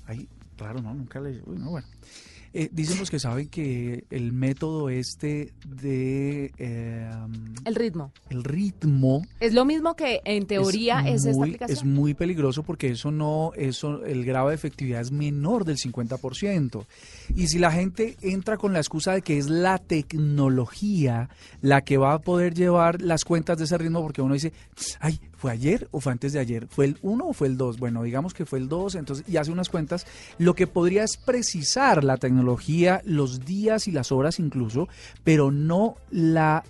ay, 0.07 0.27
claro, 0.57 0.81
no, 0.81 0.93
nunca 0.93 1.19
le, 1.19 1.41
no, 1.45 1.71
bueno. 1.71 1.87
Eh, 2.53 2.69
dicen 2.71 2.97
los 2.97 3.11
que 3.11 3.19
saben 3.19 3.49
que 3.49 4.05
el 4.09 4.31
método 4.31 4.89
este 4.89 5.51
de... 5.67 6.51
El 7.65 7.75
ritmo. 7.75 8.11
El 8.29 8.43
ritmo. 8.43 9.23
Es 9.39 9.53
lo 9.53 9.65
mismo 9.65 9.95
que 9.95 10.21
en 10.23 10.45
teoría 10.45 11.01
es, 11.01 11.25
esta 11.25 11.43
aplicación. 11.43 11.77
Es 11.77 11.83
muy 11.83 12.13
peligroso 12.13 12.63
porque 12.63 12.89
eso 12.89 13.11
no, 13.11 13.51
eso, 13.55 14.05
el 14.05 14.23
grado 14.23 14.49
de 14.49 14.55
efectividad 14.55 15.01
es 15.01 15.11
menor 15.11 15.65
del 15.65 15.77
50%. 15.77 16.85
Y 17.35 17.47
si 17.47 17.57
la 17.57 17.71
gente 17.71 18.17
entra 18.21 18.57
con 18.57 18.71
la 18.71 18.79
excusa 18.79 19.13
de 19.13 19.21
que 19.21 19.37
es 19.37 19.49
la 19.49 19.79
tecnología 19.79 21.29
la 21.61 21.81
que 21.83 21.97
va 21.97 22.13
a 22.13 22.19
poder 22.19 22.53
llevar 22.53 23.01
las 23.01 23.25
cuentas 23.25 23.57
de 23.57 23.65
ese 23.65 23.77
ritmo, 23.77 24.01
porque 24.01 24.21
uno 24.21 24.35
dice, 24.35 24.53
ay, 24.99 25.19
¿Fue 25.45 25.51
ayer 25.51 25.87
o 25.91 25.99
fue 25.99 26.11
antes 26.11 26.33
de 26.33 26.39
ayer? 26.39 26.65
¿Fue 26.67 26.85
el 26.85 26.97
1 27.01 27.27
o 27.27 27.33
fue 27.33 27.47
el 27.47 27.57
2? 27.57 27.77
Bueno, 27.77 28.01
digamos 28.03 28.33
que 28.33 28.45
fue 28.45 28.57
el 28.57 28.67
2, 28.67 28.95
entonces, 28.95 29.27
y 29.27 29.37
hace 29.37 29.51
unas 29.51 29.69
cuentas. 29.69 30.07
Lo 30.39 30.55
que 30.55 30.65
podría 30.65 31.03
es 31.03 31.17
precisar 31.17 32.03
la 32.03 32.17
tecnología, 32.17 33.01
los 33.05 33.45
días 33.45 33.87
y 33.87 33.91
las 33.91 34.11
horas 34.11 34.39
incluso, 34.39 34.87
pero 35.23 35.51
no 35.51 35.97
la 36.09 36.63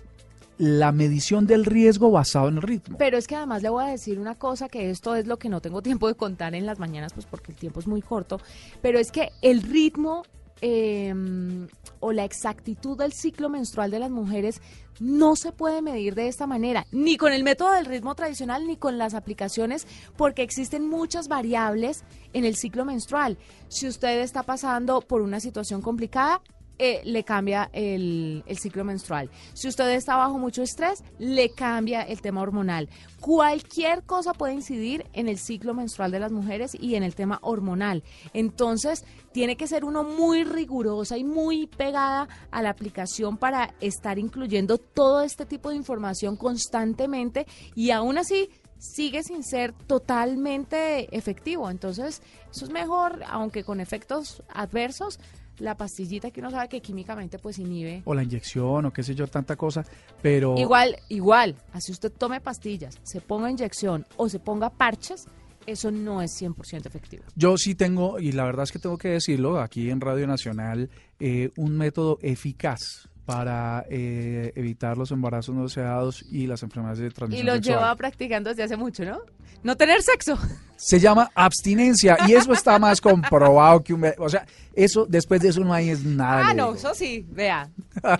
la 0.58 0.92
medición 0.92 1.46
del 1.46 1.64
riesgo 1.64 2.10
basado 2.10 2.48
en 2.48 2.56
el 2.56 2.62
ritmo. 2.62 2.96
Pero 2.98 3.18
es 3.18 3.26
que 3.26 3.36
además 3.36 3.62
le 3.62 3.68
voy 3.68 3.84
a 3.84 3.88
decir 3.88 4.18
una 4.18 4.34
cosa, 4.34 4.68
que 4.68 4.90
esto 4.90 5.14
es 5.14 5.26
lo 5.26 5.38
que 5.38 5.48
no 5.48 5.60
tengo 5.60 5.82
tiempo 5.90 6.08
de 6.08 6.14
contar 6.14 6.54
en 6.54 6.66
las 6.66 6.78
mañanas, 6.78 7.12
pues 7.12 7.26
porque 7.26 7.52
el 7.52 7.58
tiempo 7.58 7.80
es 7.80 7.86
muy 7.86 8.02
corto, 8.02 8.40
pero 8.82 8.98
es 8.98 9.10
que 9.10 9.30
el 9.42 9.62
ritmo 9.62 10.24
Em, 10.62 11.68
o 12.00 12.12
la 12.12 12.24
exactitud 12.24 12.96
del 12.96 13.12
ciclo 13.12 13.50
menstrual 13.50 13.90
de 13.90 13.98
las 13.98 14.10
mujeres 14.10 14.62
no 15.00 15.36
se 15.36 15.52
puede 15.52 15.82
medir 15.82 16.14
de 16.14 16.28
esta 16.28 16.46
manera, 16.46 16.86
ni 16.92 17.18
con 17.18 17.34
el 17.34 17.44
método 17.44 17.72
del 17.72 17.84
ritmo 17.84 18.14
tradicional, 18.14 18.66
ni 18.66 18.78
con 18.78 18.96
las 18.96 19.12
aplicaciones, 19.12 19.86
porque 20.16 20.42
existen 20.42 20.88
muchas 20.88 21.28
variables 21.28 22.04
en 22.32 22.46
el 22.46 22.56
ciclo 22.56 22.86
menstrual. 22.86 23.36
Si 23.68 23.86
usted 23.86 24.20
está 24.20 24.44
pasando 24.44 25.02
por 25.02 25.20
una 25.20 25.40
situación 25.40 25.82
complicada, 25.82 26.40
eh, 26.78 27.00
le 27.04 27.24
cambia 27.24 27.70
el, 27.72 28.44
ciclo 28.58 28.84
menstrual. 28.84 29.30
Si 29.54 29.68
usted 29.68 29.90
está 29.92 30.16
bajo 30.16 30.38
mucho 30.38 30.62
estrés, 30.62 31.02
le 31.18 31.50
cambia 31.50 32.02
el 32.02 32.20
tema 32.20 32.42
hormonal. 32.42 32.88
Cualquier 33.20 34.02
cosa 34.02 34.34
puede 34.34 34.54
incidir 34.54 35.06
en 35.12 35.28
el 35.28 35.38
ciclo 35.38 35.74
menstrual 35.74 36.10
de 36.10 36.20
las 36.20 36.32
mujeres 36.32 36.76
y 36.78 36.94
en 36.94 37.02
el 37.02 37.14
tema 37.14 37.38
hormonal. 37.42 38.02
Entonces, 38.34 39.04
tiene 39.32 39.56
que 39.56 39.66
ser 39.66 39.84
uno 39.84 40.04
muy 40.04 40.44
rigurosa 40.44 41.16
y 41.16 41.24
muy 41.24 41.66
pegada 41.66 42.28
a 42.50 42.62
la 42.62 42.70
aplicación 42.70 43.36
para 43.36 43.74
estar 43.80 44.18
incluyendo 44.18 44.78
todo 44.78 45.22
este 45.22 45.46
tipo 45.46 45.70
de 45.70 45.76
información 45.76 46.36
constantemente 46.36 47.46
y 47.74 47.90
aún 47.90 48.18
así 48.18 48.50
sigue 48.78 49.22
sin 49.22 49.42
ser 49.42 49.72
totalmente 49.72 51.16
efectivo. 51.16 51.70
Entonces, 51.70 52.22
eso 52.50 52.64
es 52.64 52.70
mejor, 52.70 53.22
aunque 53.26 53.64
con 53.64 53.80
efectos 53.80 54.42
adversos, 54.52 55.18
la 55.58 55.76
pastillita 55.76 56.30
que 56.30 56.40
uno 56.40 56.50
sabe 56.50 56.68
que 56.68 56.80
químicamente 56.80 57.38
pues 57.38 57.58
inhibe. 57.58 58.02
O 58.04 58.14
la 58.14 58.22
inyección 58.22 58.86
o 58.86 58.92
qué 58.92 59.02
sé 59.02 59.14
yo, 59.14 59.26
tanta 59.26 59.56
cosa, 59.56 59.84
pero... 60.22 60.56
Igual, 60.56 60.96
igual, 61.08 61.56
así 61.72 61.92
usted 61.92 62.12
tome 62.12 62.40
pastillas, 62.40 62.98
se 63.02 63.20
ponga 63.20 63.50
inyección 63.50 64.06
o 64.16 64.28
se 64.28 64.38
ponga 64.38 64.70
parches, 64.70 65.26
eso 65.66 65.90
no 65.90 66.22
es 66.22 66.40
100% 66.40 66.86
efectivo. 66.86 67.24
Yo 67.34 67.56
sí 67.56 67.74
tengo, 67.74 68.18
y 68.20 68.32
la 68.32 68.44
verdad 68.44 68.64
es 68.64 68.72
que 68.72 68.78
tengo 68.78 68.98
que 68.98 69.08
decirlo, 69.08 69.60
aquí 69.60 69.90
en 69.90 70.00
Radio 70.00 70.26
Nacional, 70.26 70.90
eh, 71.18 71.50
un 71.56 71.76
método 71.76 72.18
eficaz 72.22 73.08
para 73.26 73.84
eh, 73.90 74.52
evitar 74.54 74.96
los 74.96 75.10
embarazos 75.10 75.54
no 75.54 75.64
deseados 75.64 76.24
y 76.30 76.46
las 76.46 76.62
enfermedades 76.62 77.00
de 77.00 77.10
transmisión 77.10 77.44
Y 77.44 77.46
lo 77.46 77.54
sexual. 77.56 77.76
lleva 77.78 77.96
practicando 77.96 78.50
desde 78.50 78.62
hace 78.62 78.76
mucho, 78.76 79.04
¿no? 79.04 79.18
No 79.64 79.76
tener 79.76 80.00
sexo. 80.00 80.38
Se 80.76 81.00
llama 81.00 81.30
abstinencia 81.34 82.16
y 82.28 82.34
eso 82.34 82.52
está 82.52 82.78
más 82.78 83.00
comprobado 83.00 83.82
que 83.82 83.94
un... 83.94 84.04
O 84.18 84.28
sea, 84.28 84.46
eso, 84.74 85.06
después 85.08 85.40
de 85.40 85.48
eso 85.48 85.60
no 85.60 85.72
hay 85.72 85.88
es 85.90 86.04
nada. 86.04 86.48
Ah, 86.50 86.54
no, 86.54 86.74
eso 86.74 86.94
sí, 86.94 87.26
vea. 87.30 87.68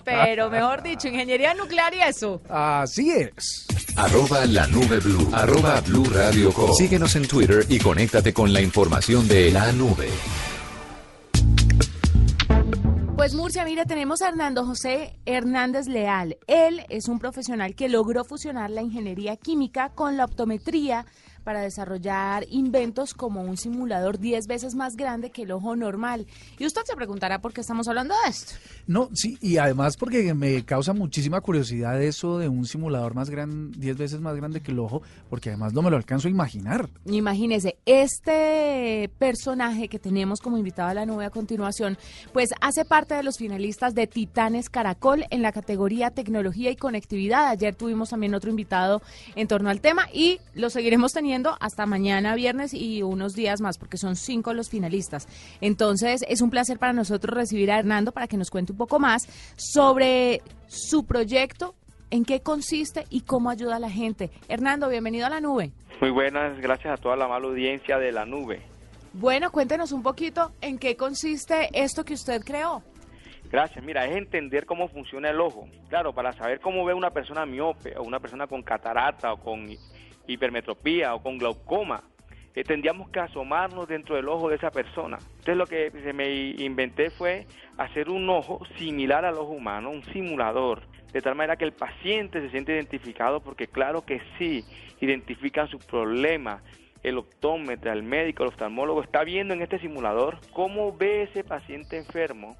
Pero 0.03 0.49
mejor 0.49 0.81
dicho, 0.83 1.07
ingeniería 1.07 1.53
nuclear 1.53 1.93
y 1.93 2.01
eso. 2.01 2.41
Así 2.49 3.11
es. 3.11 3.67
Arroba 3.95 4.45
la 4.47 4.67
nube 4.67 4.99
blue. 4.99 5.29
Arroba 5.31 5.79
blue 5.81 6.05
radio 6.11 6.51
com. 6.51 6.73
Síguenos 6.73 7.15
en 7.15 7.27
Twitter 7.27 7.63
y 7.69 7.79
conéctate 7.79 8.33
con 8.33 8.51
la 8.51 8.59
información 8.59 9.27
de 9.27 9.51
la 9.51 9.71
nube. 9.71 10.09
Pues 13.17 13.33
Murcia, 13.33 13.65
mire, 13.65 13.85
tenemos 13.85 14.21
a 14.21 14.27
Hernando 14.29 14.63
José 14.63 15.17
Hernández 15.25 15.87
Leal. 15.87 16.37
Él 16.45 16.85
es 16.87 17.07
un 17.07 17.17
profesional 17.17 17.73
que 17.73 17.89
logró 17.89 18.23
fusionar 18.23 18.69
la 18.69 18.83
ingeniería 18.83 19.37
química 19.37 19.89
con 19.89 20.17
la 20.17 20.25
optometría 20.25 21.07
para 21.47 21.61
desarrollar 21.61 22.45
inventos 22.49 23.13
como 23.13 23.41
un 23.41 23.55
simulador 23.55 24.19
10 24.19 24.47
veces 24.47 24.75
más 24.75 24.97
grande 24.97 25.29
que 25.29 25.43
el 25.43 25.53
ojo 25.53 25.77
normal. 25.77 26.27
Y 26.59 26.65
usted 26.65 26.81
se 26.83 26.93
preguntará 26.93 27.39
por 27.39 27.53
qué 27.53 27.61
estamos 27.61 27.87
hablando 27.87 28.13
de 28.25 28.31
esto. 28.31 28.55
No, 28.85 29.07
sí, 29.13 29.37
y 29.39 29.55
además 29.55 29.95
porque 29.95 30.33
me 30.33 30.65
causa 30.65 30.91
muchísima 30.91 31.39
curiosidad 31.39 32.03
eso 32.03 32.37
de 32.37 32.49
un 32.49 32.65
simulador 32.65 33.15
más 33.15 33.29
grande, 33.29 33.79
10 33.79 33.97
veces 33.97 34.19
más 34.19 34.35
grande 34.35 34.59
que 34.59 34.71
el 34.71 34.79
ojo, 34.79 35.03
porque 35.29 35.47
además 35.47 35.71
no 35.71 35.81
me 35.81 35.89
lo 35.89 35.95
alcanzo 35.95 36.27
a 36.27 36.31
imaginar. 36.31 36.89
Imagínese, 37.05 37.77
este 37.85 39.09
personaje 39.17 39.87
que 39.87 39.99
tenemos 39.99 40.41
como 40.41 40.57
invitado 40.57 40.89
a 40.89 40.95
la 40.95 41.05
nube 41.05 41.23
a 41.23 41.29
continuación, 41.29 41.97
pues 42.33 42.49
hace 42.59 42.83
parte 42.83 43.13
de 43.15 43.23
los 43.23 43.37
finalistas 43.37 43.95
de 43.95 44.05
Titanes 44.05 44.69
Caracol 44.69 45.23
en 45.29 45.41
la 45.41 45.53
categoría 45.53 46.11
Tecnología 46.11 46.71
y 46.71 46.75
Conectividad. 46.75 47.47
Ayer 47.47 47.73
tuvimos 47.73 48.09
también 48.09 48.35
otro 48.35 48.49
invitado 48.49 49.01
en 49.35 49.47
torno 49.47 49.69
al 49.69 49.79
tema 49.79 50.09
y 50.11 50.41
lo 50.53 50.69
seguiremos 50.69 51.13
teniendo 51.13 51.36
hasta 51.59 51.85
mañana 51.85 52.35
viernes 52.35 52.73
y 52.73 53.03
unos 53.03 53.33
días 53.33 53.61
más, 53.61 53.77
porque 53.77 53.97
son 53.97 54.15
cinco 54.15 54.53
los 54.53 54.69
finalistas. 54.69 55.27
Entonces, 55.61 56.25
es 56.27 56.41
un 56.41 56.49
placer 56.49 56.79
para 56.79 56.93
nosotros 56.93 57.35
recibir 57.35 57.71
a 57.71 57.79
Hernando 57.79 58.11
para 58.11 58.27
que 58.27 58.37
nos 58.37 58.49
cuente 58.49 58.71
un 58.71 58.77
poco 58.77 58.99
más 58.99 59.27
sobre 59.55 60.41
su 60.67 61.05
proyecto, 61.05 61.75
en 62.09 62.25
qué 62.25 62.41
consiste 62.41 63.05
y 63.09 63.21
cómo 63.21 63.49
ayuda 63.49 63.75
a 63.75 63.79
la 63.79 63.89
gente. 63.89 64.31
Hernando, 64.47 64.89
bienvenido 64.89 65.25
a 65.25 65.29
la 65.29 65.41
nube. 65.41 65.71
Muy 65.99 66.09
buenas, 66.11 66.57
gracias 66.59 66.93
a 66.93 67.01
toda 67.01 67.15
la 67.15 67.27
mala 67.27 67.47
audiencia 67.47 67.97
de 67.97 68.11
la 68.11 68.25
nube. 68.25 68.61
Bueno, 69.13 69.51
cuéntenos 69.51 69.91
un 69.91 70.03
poquito 70.03 70.51
en 70.61 70.77
qué 70.77 70.95
consiste 70.95 71.69
esto 71.73 72.05
que 72.05 72.13
usted 72.13 72.41
creó. 72.43 72.83
Gracias, 73.49 73.83
mira, 73.83 74.05
es 74.05 74.15
entender 74.15 74.65
cómo 74.65 74.89
funciona 74.89 75.29
el 75.29 75.39
ojo. 75.39 75.67
Claro, 75.89 76.13
para 76.13 76.33
saber 76.33 76.59
cómo 76.59 76.83
ve 76.85 76.93
una 76.93 77.11
persona 77.11 77.45
miope 77.45 77.97
o 77.97 78.03
una 78.03 78.19
persona 78.19 78.45
con 78.45 78.61
catarata 78.61 79.33
o 79.33 79.37
con 79.37 79.69
hipermetropía 80.27 81.15
o 81.15 81.21
con 81.21 81.37
glaucoma, 81.37 82.03
eh, 82.55 82.63
tendríamos 82.63 83.09
que 83.09 83.19
asomarnos 83.19 83.87
dentro 83.87 84.15
del 84.15 84.27
ojo 84.27 84.49
de 84.49 84.55
esa 84.55 84.71
persona. 84.71 85.17
Entonces 85.19 85.57
lo 85.57 85.67
que 85.67 85.91
se 85.91 86.13
me 86.13 86.27
inventé 86.57 87.09
fue 87.11 87.45
hacer 87.77 88.09
un 88.09 88.29
ojo 88.29 88.65
similar 88.77 89.25
al 89.25 89.35
ojo 89.35 89.51
humano, 89.51 89.91
un 89.91 90.03
simulador, 90.05 90.81
de 91.13 91.21
tal 91.21 91.35
manera 91.35 91.55
que 91.55 91.65
el 91.65 91.73
paciente 91.73 92.41
se 92.41 92.49
siente 92.49 92.73
identificado 92.73 93.41
porque 93.41 93.67
claro 93.67 94.01
que 94.01 94.21
sí, 94.37 94.63
identifican 94.99 95.67
sus 95.67 95.85
problemas, 95.85 96.63
el 97.03 97.17
optómetra, 97.17 97.93
el 97.93 98.03
médico, 98.03 98.43
el 98.43 98.49
oftalmólogo 98.49 99.03
está 99.03 99.23
viendo 99.23 99.53
en 99.53 99.61
este 99.61 99.79
simulador 99.79 100.39
cómo 100.51 100.95
ve 100.97 101.23
ese 101.23 101.43
paciente 101.43 101.97
enfermo 101.97 102.57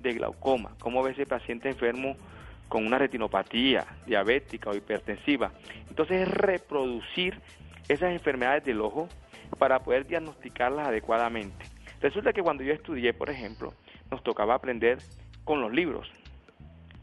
de 0.00 0.12
glaucoma, 0.12 0.76
cómo 0.78 1.02
ve 1.02 1.12
ese 1.12 1.26
paciente 1.26 1.68
enfermo 1.68 2.16
con 2.68 2.86
una 2.86 2.98
retinopatía 2.98 3.86
diabética 4.06 4.70
o 4.70 4.74
hipertensiva. 4.74 5.52
Entonces 5.88 6.22
es 6.22 6.28
reproducir 6.28 7.40
esas 7.88 8.12
enfermedades 8.12 8.64
del 8.64 8.80
ojo 8.80 9.08
para 9.58 9.80
poder 9.80 10.06
diagnosticarlas 10.06 10.88
adecuadamente. 10.88 11.64
Resulta 12.00 12.32
que 12.32 12.42
cuando 12.42 12.62
yo 12.62 12.72
estudié, 12.72 13.12
por 13.14 13.30
ejemplo, 13.30 13.72
nos 14.10 14.22
tocaba 14.22 14.54
aprender 14.54 14.98
con 15.44 15.60
los 15.60 15.72
libros 15.72 16.10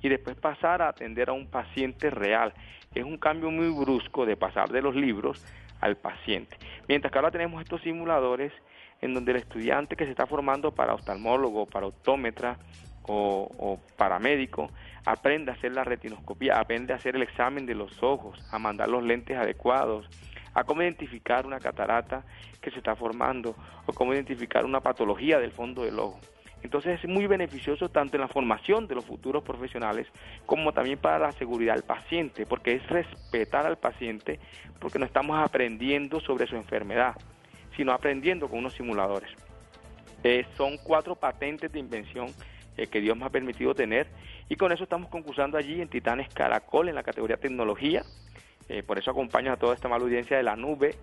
y 0.02 0.10
después 0.10 0.36
pasar 0.38 0.82
a 0.82 0.90
atender 0.90 1.30
a 1.30 1.34
un 1.34 1.48
paciente 1.48 2.10
real. 2.10 2.54
Es 2.94 3.04
un 3.04 3.18
cambio 3.18 3.52
muy 3.52 3.70
brusco 3.70 4.26
de 4.26 4.38
pasar 4.38 4.70
de 4.70 4.82
los 4.82 4.96
libros 4.96 5.44
al 5.82 5.98
paciente. 5.98 6.58
Mientras 6.88 7.12
que 7.12 7.18
ahora 7.18 7.32
tenemos 7.32 7.62
estos 7.62 7.82
simuladores 7.82 8.54
en 9.02 9.14
donde 9.14 9.32
el 9.32 9.40
estudiante 9.40 9.96
que 9.96 10.06
se 10.06 10.12
está 10.12 10.26
formando 10.28 10.72
para 10.72 10.94
oftalmólogo, 10.94 11.66
para 11.66 11.88
optómetra 11.88 12.58
o, 13.08 13.80
paramédico, 13.98 14.70
aprende 15.06 15.52
a 15.52 15.56
hacer 15.56 15.72
la 15.74 15.84
retinoscopía, 15.84 16.60
aprende 16.60 16.94
a 16.94 16.98
hacer 16.98 17.16
el 17.16 17.24
examen 17.24 17.66
de 17.66 17.76
los 17.76 18.02
ojos, 18.02 18.40
a 18.52 18.60
mandar 18.60 18.90
los 18.90 19.04
lentes 19.04 19.38
adecuados, 19.38 20.08
a 20.54 20.64
cómo 20.64 20.82
identificar 20.82 21.46
una 21.46 21.60
catarata 21.60 22.24
que 22.62 22.72
se 22.72 22.78
está 22.78 22.96
formando 22.96 23.56
o 23.86 23.94
cómo 23.94 24.14
identificar 24.14 24.66
una 24.66 24.80
patología 24.82 25.40
del 25.40 25.52
fondo 25.52 25.84
del 25.84 26.00
ojo. 26.00 26.20
Entonces 26.64 27.00
es 27.04 27.08
muy 27.08 27.28
beneficioso 27.28 27.90
tanto 27.90 28.18
en 28.18 28.22
la 28.22 28.28
formación 28.28 28.88
de 28.88 28.96
los 28.96 29.06
futuros 29.06 29.44
profesionales 29.44 30.08
como 30.48 30.74
también 30.74 30.98
para 30.98 31.20
la 31.20 31.32
seguridad 31.34 31.76
del 31.76 31.84
paciente, 31.84 32.48
porque 32.48 32.74
es 32.74 32.88
respetar 32.88 33.68
al 33.68 33.78
paciente 33.78 34.40
porque 34.80 34.98
no 34.98 35.06
estamos 35.06 35.40
aprendiendo 35.40 36.20
sobre 36.20 36.48
su 36.48 36.56
enfermedad, 36.56 37.16
sino 37.76 37.92
aprendiendo 37.92 38.50
con 38.50 38.60
unos 38.60 38.74
simuladores. 38.74 39.30
Eh, 40.24 40.44
son 40.58 40.78
cuatro 40.84 41.16
patentes 41.16 41.72
de 41.72 41.78
invención 41.78 42.28
eh, 42.78 42.88
que 42.88 43.02
Dios 43.02 43.18
me 43.18 43.26
ha 43.26 43.30
permitido 43.30 43.74
tener 43.74 44.08
y 44.50 44.56
con 44.56 44.72
eso 44.72 44.84
estamos 44.84 45.10
concursando 45.10 45.58
allí 45.58 45.82
en 45.82 45.88
Titanes 45.88 46.30
Caracol 46.34 46.90
en 46.90 46.96
la 46.96 47.04
categoría 47.04 47.38
tecnología. 47.38 48.04
Eh, 48.68 48.84
por 48.84 48.98
eso 48.98 49.12
acompaño 49.12 49.52
a 49.52 49.58
toda 49.58 49.76
esta 49.76 49.88
mala 49.88 50.04
audiencia 50.04 50.38
de 50.38 50.44
la 50.44 50.56
nube 50.56 50.96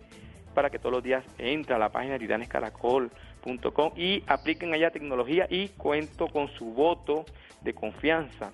para 0.55 0.71
que 0.71 0.79
todos 0.79 0.93
los 0.93 1.03
días 1.03 1.25
entre 1.39 1.75
a 1.75 1.79
la 1.79 1.91
página 1.91 2.19
titanescaracol.com 2.19 3.93
y 3.97 4.23
apliquen 4.27 4.75
allá 4.75 4.91
tecnología 4.91 5.47
y 5.49 5.69
cuento 5.69 6.29
con 6.29 6.49
su 6.49 6.67
voto 6.67 7.25
de 7.63 7.75
confianza, 7.75 8.53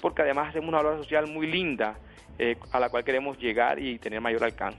porque 0.00 0.22
además 0.22 0.50
hacemos 0.50 0.68
una 0.68 0.80
obra 0.80 0.96
social 0.98 1.26
muy 1.26 1.46
linda 1.46 1.98
eh, 2.38 2.56
a 2.72 2.80
la 2.80 2.88
cual 2.88 3.04
queremos 3.04 3.38
llegar 3.38 3.78
y 3.78 3.98
tener 3.98 4.20
mayor 4.20 4.44
alcance. 4.44 4.78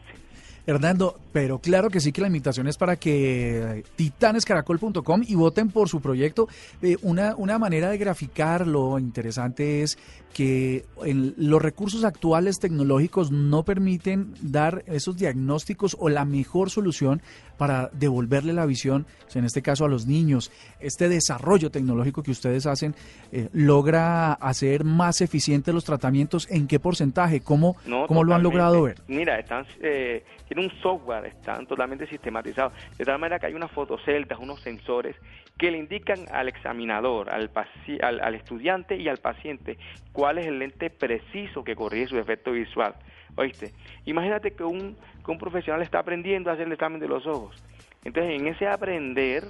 Hernando, 0.66 1.20
pero 1.32 1.60
claro 1.60 1.90
que 1.90 2.00
sí 2.00 2.12
que 2.12 2.22
la 2.22 2.28
invitación 2.28 2.68
es 2.68 2.78
para 2.78 2.96
que 2.96 3.84
titanescaracol.com 3.96 5.24
y 5.28 5.36
voten 5.36 5.70
por 5.70 5.90
su 5.90 6.02
proyecto. 6.02 6.48
Eh, 6.82 6.98
una, 7.02 7.36
una 7.36 7.58
manera 7.58 7.90
de 7.90 7.98
graficarlo 7.98 9.00
interesante 9.00 9.82
es 9.82 9.98
que 10.34 10.86
en 11.04 11.34
los 11.38 11.62
recursos 11.62 12.04
actuales 12.04 12.60
tecnológicos 12.60 13.32
no 13.32 13.64
permiten 13.64 14.34
dar 14.42 14.84
esos 14.88 15.18
diagnósticos 15.18 15.98
o 16.00 16.10
la 16.10 16.26
mejor 16.26 16.70
solución 16.70 17.22
para 17.58 17.90
devolverle 17.94 18.54
la 18.54 18.66
visión, 18.66 19.06
en 19.36 19.46
este 19.46 19.62
caso 19.62 19.86
a 19.86 19.90
los 19.90 20.08
niños. 20.08 20.52
Este 20.80 21.10
desarrollo 21.10 21.70
tecnológico 21.70 22.24
que 22.24 22.32
ustedes 22.32 22.66
hacen 22.66 22.96
eh, 23.32 23.50
logra 23.54 24.34
hacer 24.34 24.84
más 24.84 25.22
eficientes 25.22 25.74
los 25.74 25.84
tratamientos. 25.84 26.50
¿En 26.50 26.68
qué 26.68 26.80
porcentaje? 26.80 27.42
¿Cómo, 27.42 27.76
No, 27.86 28.08
cómo 28.08 28.24
lo 28.24 28.34
han 28.34 28.44
logrado 28.44 28.82
ver? 28.84 29.02
Mira, 29.08 29.40
están, 29.40 29.66
eh, 29.82 30.24
tiene 30.54 30.68
un 30.68 30.82
software, 30.82 31.28
están 31.28 31.66
totalmente 31.66 32.06
sistematizados, 32.08 32.74
de 32.98 33.06
tal 33.06 33.18
manera 33.18 33.40
que 33.40 33.46
hay 33.46 33.54
unas 33.54 33.72
fotoceldas, 33.72 34.38
unos 34.38 34.60
sensores 34.60 35.16
que 35.58 35.72
le 35.72 35.78
indican 35.78 36.26
al 36.30 36.50
examinador, 36.50 37.30
al, 37.30 38.36
estudiante 38.36 38.98
y 38.98 39.08
al 39.08 39.20
paciente 39.20 39.78
cuál 40.12 40.40
es 40.40 40.48
el 40.48 40.60
lente 40.60 40.90
preciso 40.90 41.64
que 41.64 41.74
corrige 41.74 42.08
su 42.08 42.18
efecto 42.20 42.52
visual. 42.52 42.96
¿Oíste? 43.38 43.72
Imagínate 44.04 44.52
que 44.52 44.66
un, 44.66 44.98
que 45.24 45.32
un 45.32 45.38
profesional 45.38 45.84
está 45.84 46.00
aprendiendo 46.00 46.50
a 46.50 46.54
hacer 46.56 46.68
el 46.68 46.74
examen 46.74 47.00
de 47.00 47.08
los 47.08 47.26
ojos. 47.26 47.56
Entonces, 48.04 48.38
en 48.38 48.48
ese 48.48 48.68
aprender, 48.68 49.46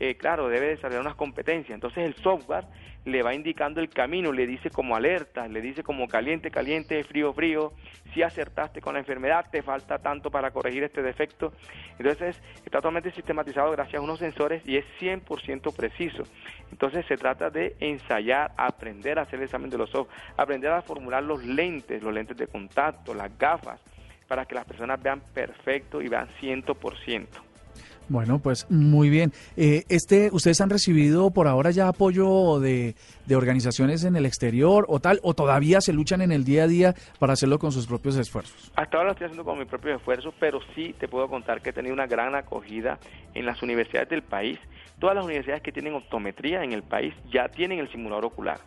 eh, 0.00 0.16
claro, 0.16 0.48
debe 0.48 0.66
desarrollar 0.66 1.02
unas 1.02 1.14
competencias. 1.14 1.76
Entonces, 1.76 2.04
el 2.04 2.16
software 2.16 2.64
le 3.04 3.22
va 3.22 3.34
indicando 3.34 3.80
el 3.80 3.88
camino, 3.88 4.32
le 4.32 4.46
dice 4.46 4.70
como 4.70 4.94
alerta, 4.94 5.48
le 5.48 5.60
dice 5.60 5.82
como 5.82 6.06
caliente, 6.08 6.50
caliente, 6.50 7.02
frío, 7.04 7.32
frío. 7.32 7.72
Si 8.12 8.22
acertaste 8.22 8.80
con 8.80 8.94
la 8.94 9.00
enfermedad, 9.00 9.46
te 9.50 9.62
falta 9.62 9.98
tanto 9.98 10.30
para 10.30 10.50
corregir 10.50 10.84
este 10.84 11.02
defecto. 11.02 11.52
Entonces, 11.98 12.40
está 12.56 12.78
totalmente 12.78 13.10
sistematizado 13.12 13.70
gracias 13.70 14.00
a 14.00 14.04
unos 14.04 14.18
sensores 14.18 14.62
y 14.66 14.76
es 14.76 14.84
100% 15.00 15.74
preciso. 15.74 16.24
Entonces, 16.70 17.06
se 17.06 17.16
trata 17.16 17.50
de 17.50 17.76
ensayar, 17.80 18.52
aprender 18.56 19.18
a 19.18 19.22
hacer 19.22 19.38
el 19.38 19.44
examen 19.44 19.70
de 19.70 19.78
los 19.78 19.94
ojos, 19.94 20.12
aprender 20.36 20.70
a 20.70 20.82
formular 20.82 21.22
los 21.22 21.44
lentes, 21.44 22.02
los 22.02 22.12
lentes 22.12 22.36
de 22.36 22.46
contacto, 22.46 23.14
las 23.14 23.36
gafas, 23.38 23.80
para 24.28 24.44
que 24.44 24.54
las 24.54 24.64
personas 24.64 25.02
vean 25.02 25.20
perfecto 25.32 26.02
y 26.02 26.08
vean 26.08 26.28
100%. 26.40 27.49
Bueno, 28.10 28.40
pues 28.40 28.68
muy 28.68 29.08
bien. 29.08 29.30
Eh, 29.56 29.84
este, 29.88 30.30
¿Ustedes 30.32 30.60
han 30.60 30.68
recibido 30.68 31.30
por 31.30 31.46
ahora 31.46 31.70
ya 31.70 31.86
apoyo 31.86 32.58
de, 32.58 32.96
de, 33.26 33.36
organizaciones 33.36 34.02
en 34.02 34.16
el 34.16 34.26
exterior 34.26 34.84
o 34.88 34.98
tal? 34.98 35.20
¿O 35.22 35.32
todavía 35.32 35.80
se 35.80 35.92
luchan 35.92 36.20
en 36.20 36.32
el 36.32 36.42
día 36.42 36.64
a 36.64 36.66
día 36.66 36.94
para 37.20 37.34
hacerlo 37.34 37.60
con 37.60 37.70
sus 37.70 37.86
propios 37.86 38.16
esfuerzos? 38.16 38.72
Hasta 38.74 38.96
ahora 38.96 39.10
lo 39.10 39.12
estoy 39.12 39.26
haciendo 39.26 39.44
con 39.44 39.60
mis 39.60 39.68
propios 39.68 39.98
esfuerzos, 39.98 40.34
pero 40.40 40.58
sí 40.74 40.92
te 40.98 41.06
puedo 41.06 41.28
contar 41.28 41.62
que 41.62 41.70
he 41.70 41.72
tenido 41.72 41.94
una 41.94 42.08
gran 42.08 42.34
acogida 42.34 42.98
en 43.32 43.46
las 43.46 43.62
universidades 43.62 44.08
del 44.08 44.22
país. 44.22 44.58
Todas 44.98 45.14
las 45.14 45.24
universidades 45.24 45.62
que 45.62 45.70
tienen 45.70 45.94
optometría 45.94 46.64
en 46.64 46.72
el 46.72 46.82
país 46.82 47.14
ya 47.32 47.48
tienen 47.48 47.78
el 47.78 47.92
simulador 47.92 48.24
ocular 48.24 48.58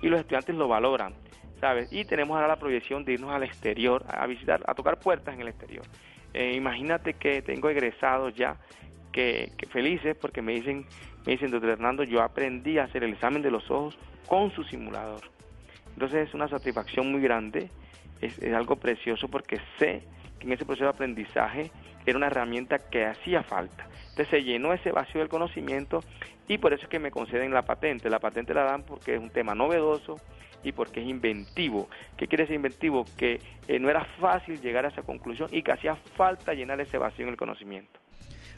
y 0.00 0.06
los 0.06 0.20
estudiantes 0.20 0.54
lo 0.54 0.68
valoran. 0.68 1.12
¿Sabes? 1.60 1.92
Y 1.92 2.04
tenemos 2.04 2.36
ahora 2.36 2.48
la 2.48 2.56
proyección 2.56 3.04
de 3.04 3.14
irnos 3.14 3.30
al 3.30 3.42
exterior, 3.42 4.04
a 4.08 4.26
visitar, 4.28 4.62
a 4.66 4.74
tocar 4.74 4.98
puertas 5.00 5.34
en 5.34 5.40
el 5.40 5.48
exterior. 5.48 5.84
Eh, 6.34 6.54
imagínate 6.56 7.14
que 7.14 7.42
tengo 7.42 7.68
egresados 7.68 8.34
ya 8.34 8.56
que, 9.12 9.52
felices 9.70 10.16
porque 10.20 10.42
me 10.42 10.52
dicen, 10.52 10.86
me 11.26 11.32
dicen, 11.32 11.50
doctor 11.50 11.70
Hernando, 11.70 12.02
yo 12.02 12.22
aprendí 12.22 12.78
a 12.78 12.84
hacer 12.84 13.04
el 13.04 13.12
examen 13.12 13.42
de 13.42 13.50
los 13.50 13.70
ojos 13.70 13.98
con 14.26 14.50
su 14.52 14.64
simulador. 14.64 15.20
Entonces 15.92 16.28
es 16.28 16.34
una 16.34 16.48
satisfacción 16.48 17.12
muy 17.12 17.20
grande, 17.20 17.70
es, 18.20 18.42
algo 18.52 18.76
precioso 18.76 19.28
porque 19.28 19.60
sé 19.78 20.02
que 20.38 20.46
en 20.46 20.52
ese 20.52 20.64
proceso 20.64 20.84
de 20.84 20.90
aprendizaje 20.90 21.70
era 22.06 22.16
una 22.16 22.26
herramienta 22.26 22.78
que 22.78 23.04
hacía 23.04 23.42
falta. 23.42 23.86
Entonces 24.10 24.28
se 24.28 24.42
llenó 24.42 24.72
ese 24.72 24.90
vacío 24.90 25.20
del 25.20 25.28
conocimiento 25.28 26.00
y 26.48 26.58
por 26.58 26.72
eso 26.72 26.84
es 26.84 26.88
que 26.88 26.98
me 26.98 27.10
conceden 27.10 27.52
la 27.52 27.62
patente. 27.62 28.10
La 28.10 28.18
patente 28.18 28.54
la 28.54 28.64
dan 28.64 28.82
porque 28.82 29.14
es 29.14 29.20
un 29.20 29.30
tema 29.30 29.54
novedoso 29.54 30.16
y 30.64 30.72
porque 30.72 31.00
es 31.00 31.06
inventivo. 31.06 31.88
¿Qué 32.16 32.26
quiere 32.26 32.44
decir 32.44 32.56
inventivo? 32.56 33.04
Que 33.16 33.40
eh, 33.68 33.78
no 33.78 33.88
era 33.88 34.04
fácil 34.20 34.60
llegar 34.60 34.84
a 34.84 34.88
esa 34.88 35.02
conclusión 35.02 35.48
y 35.52 35.62
que 35.62 35.72
hacía 35.72 35.96
falta 35.96 36.54
llenar 36.54 36.80
ese 36.80 36.98
vacío 36.98 37.24
en 37.24 37.30
el 37.30 37.36
conocimiento. 37.36 38.01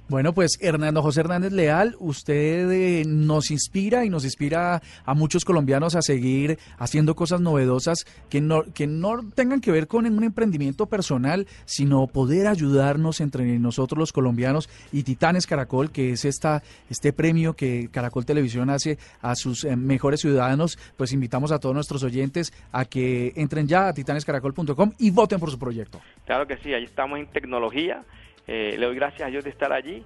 Bueno, 0.06 0.34
pues 0.34 0.58
Hernando 0.60 1.00
José 1.00 1.20
Hernández 1.20 1.52
Leal, 1.52 1.96
usted 1.98 2.70
eh, 2.70 3.04
nos 3.06 3.50
inspira 3.50 4.04
y 4.04 4.10
nos 4.10 4.24
inspira 4.24 4.82
a 5.06 5.14
muchos 5.14 5.46
colombianos 5.46 5.94
a 5.94 6.02
seguir 6.02 6.58
haciendo 6.76 7.14
cosas 7.14 7.40
novedosas 7.40 8.04
que 8.28 8.42
no, 8.42 8.64
que 8.74 8.86
no 8.86 9.26
tengan 9.34 9.62
que 9.62 9.72
ver 9.72 9.88
con 9.88 10.04
un 10.04 10.22
emprendimiento 10.22 10.84
personal, 10.86 11.46
sino 11.64 12.06
poder 12.06 12.48
ayudarnos 12.48 13.22
entre 13.22 13.58
nosotros 13.58 13.98
los 13.98 14.12
colombianos 14.12 14.68
y 14.92 15.04
Titanes 15.04 15.46
Caracol, 15.46 15.90
que 15.90 16.10
es 16.10 16.26
esta, 16.26 16.62
este 16.90 17.14
premio 17.14 17.54
que 17.54 17.88
Caracol 17.90 18.26
Televisión 18.26 18.68
hace 18.68 18.98
a 19.22 19.34
sus 19.34 19.64
eh, 19.64 19.74
mejores 19.74 20.20
ciudadanos. 20.20 20.78
Pues 20.98 21.14
invitamos 21.14 21.50
a 21.50 21.60
todos 21.60 21.74
nuestros 21.74 22.02
oyentes 22.02 22.52
a 22.72 22.84
que 22.84 23.32
entren 23.36 23.66
ya 23.66 23.88
a 23.88 23.94
titanescaracol.com 23.94 24.92
y 24.98 25.10
voten 25.10 25.40
por 25.40 25.50
su 25.50 25.58
proyecto. 25.58 25.98
Claro 26.26 26.46
que 26.46 26.58
sí, 26.58 26.74
ahí 26.74 26.84
estamos 26.84 27.18
en 27.18 27.26
tecnología 27.28 28.04
eh, 28.46 28.76
le 28.78 28.86
doy 28.86 28.94
gracias 28.94 29.22
a 29.22 29.30
Dios 29.30 29.44
de 29.44 29.50
estar 29.50 29.72
allí. 29.72 30.04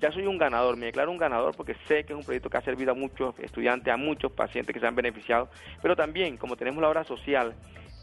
Ya 0.00 0.10
soy 0.10 0.26
un 0.26 0.38
ganador, 0.38 0.76
me 0.76 0.86
declaro 0.86 1.10
un 1.10 1.18
ganador 1.18 1.54
porque 1.54 1.74
sé 1.86 2.04
que 2.04 2.14
es 2.14 2.18
un 2.18 2.24
proyecto 2.24 2.48
que 2.48 2.56
ha 2.56 2.62
servido 2.62 2.92
a 2.92 2.94
muchos 2.94 3.38
estudiantes, 3.38 3.92
a 3.92 3.98
muchos 3.98 4.32
pacientes 4.32 4.72
que 4.72 4.80
se 4.80 4.86
han 4.86 4.94
beneficiado, 4.94 5.50
pero 5.82 5.94
también 5.94 6.38
como 6.38 6.56
tenemos 6.56 6.80
la 6.80 6.88
obra 6.88 7.04
social 7.04 7.54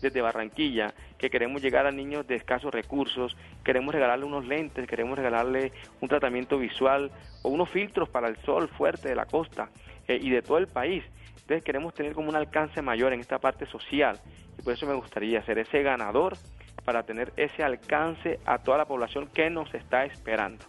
desde 0.02 0.22
Barranquilla, 0.22 0.94
que 1.18 1.30
queremos 1.30 1.62
llegar 1.62 1.88
a 1.88 1.92
niños 1.92 2.28
de 2.28 2.36
escasos 2.36 2.72
recursos, 2.72 3.36
queremos 3.64 3.94
regalarle 3.94 4.26
unos 4.26 4.46
lentes, 4.46 4.88
queremos 4.88 5.18
regalarle 5.18 5.72
un 6.00 6.08
tratamiento 6.08 6.60
visual 6.60 7.12
o 7.42 7.50
unos 7.50 7.70
filtros 7.70 8.10
para 8.10 8.28
el 8.28 8.38
sol 8.44 8.70
fuerte 8.70 9.10
de 9.10 9.16
la 9.16 9.26
costa 9.26 9.70
eh, 10.08 10.20
y 10.22 10.30
de 10.30 10.42
todo 10.42 10.60
el 10.60 10.68
país. 10.68 11.04
Entonces 11.42 11.64
queremos 11.64 11.94
tener 11.94 12.14
como 12.14 12.30
un 12.30 12.36
alcance 12.36 12.82
mayor 12.82 13.14
en 13.14 13.22
esta 13.22 13.40
parte 13.40 13.66
social 13.66 14.20
y 14.58 14.62
por 14.62 14.74
eso 14.74 14.86
me 14.86 14.94
gustaría 14.94 15.42
ser 15.44 15.58
ese 15.60 15.82
ganador 15.82 16.38
para 16.88 17.04
tener 17.04 17.34
ese 17.36 17.64
alcance 17.64 18.40
a 18.46 18.60
toda 18.60 18.78
la 18.78 18.86
población 18.86 19.28
que 19.34 19.50
nos 19.50 19.74
está 19.74 20.06
esperando. 20.06 20.64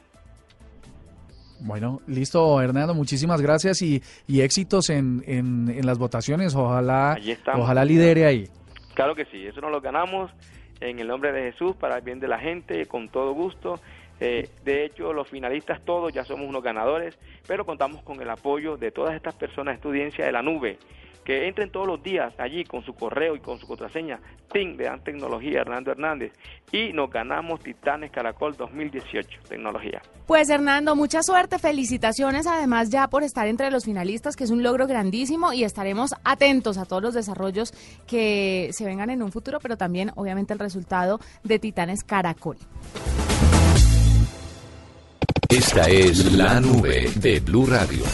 Bueno, 1.61 2.01
listo, 2.09 2.61
Hernando, 2.61 2.93
muchísimas 2.93 3.41
gracias 3.41 3.81
y, 3.83 4.03
éxitos 4.27 4.91
en, 4.91 5.23
en, 5.29 5.87
las 5.87 5.97
votaciones. 5.97 6.57
Ojalá, 6.57 7.17
ojalá 7.55 7.85
lidere 7.85 8.27
ahí. 8.27 8.49
Claro 8.95 9.15
que 9.15 9.27
sí, 9.27 9.47
eso 9.47 9.61
nos 9.61 9.71
lo 9.71 9.81
ganamos 9.81 10.33
en 10.81 10.99
el 10.99 11.07
nombre 11.07 11.31
de 11.31 11.53
Jesús 11.53 11.77
para 11.77 11.99
el 11.99 12.03
bien 12.03 12.19
de 12.19 12.27
la 12.27 12.41
gente, 12.41 12.87
con 12.87 13.09
todo 13.11 13.33
gusto. 13.33 13.81
Eh, 14.19 14.49
de 14.65 14.87
hecho, 14.87 15.13
los 15.13 15.29
finalistas 15.29 15.85
todos 15.85 16.13
ya 16.13 16.25
somos 16.25 16.49
unos 16.49 16.65
ganadores, 16.65 17.17
pero 17.47 17.65
contamos 17.65 18.03
con 18.03 18.21
el 18.21 18.29
apoyo 18.29 18.77
de 18.77 18.91
todas 18.91 19.15
estas 19.15 19.37
personas, 19.37 19.77
estudiantes 19.77 20.27
de 20.27 20.33
la 20.33 20.43
nube, 20.43 20.79
que 21.29 21.47
entren 21.47 21.71
todos 21.71 21.87
los 21.87 22.03
días 22.03 22.33
allí 22.39 22.65
con 22.65 22.83
su 22.83 22.95
correo 22.95 23.37
y 23.37 23.41
con 23.41 23.59
su 23.59 23.67
contraseña, 23.67 24.19
TIN 24.51 24.79
de 24.79 24.85
Dan 24.85 25.05
Tecnología 25.05 25.61
Hernando 25.61 25.91
Hernández, 25.91 26.33
y 26.73 26.91
nos 26.95 27.11
ganamos 27.11 27.61
Titanes 27.61 28.11
Caracol 28.11 28.57
2018, 28.57 29.41
tecnología. 29.47 30.01
Pues 30.27 30.49
Hernando, 30.49 30.97
mucha 30.97 31.23
suerte, 31.23 31.59
felicitaciones 31.59 32.47
además 32.47 32.89
ya 32.89 33.09
por 33.09 33.25
estar 33.25 33.47
entre 33.47 33.71
los 33.71 33.85
finalistas, 33.85 34.37
que 34.37 34.45
es 34.45 34.51
un 34.51 34.63
logro 34.63 34.87
grandísimo, 34.87 35.53
y 35.53 35.65
estaremos 35.65 36.15
atentos 36.25 36.79
a 36.79 36.87
todos 36.87 37.03
los 37.03 37.13
desarrollos 37.13 37.75
que 38.07 38.71
se 38.73 38.87
vengan 38.87 39.11
en 39.11 39.23
un 39.23 39.31
futuro, 39.31 39.59
pero 39.61 39.77
también 39.77 40.13
obviamente 40.15 40.55
el 40.55 40.59
resultado 40.59 41.21
de 41.45 41.59
Titanes 41.59 42.05
Caracol. 42.05 42.57
Esta 45.51 45.91
es 45.91 46.33
la 46.33 46.59
nube 46.59 47.11
de 47.17 47.41
Blue 47.41 47.67
Radio. 47.67 48.05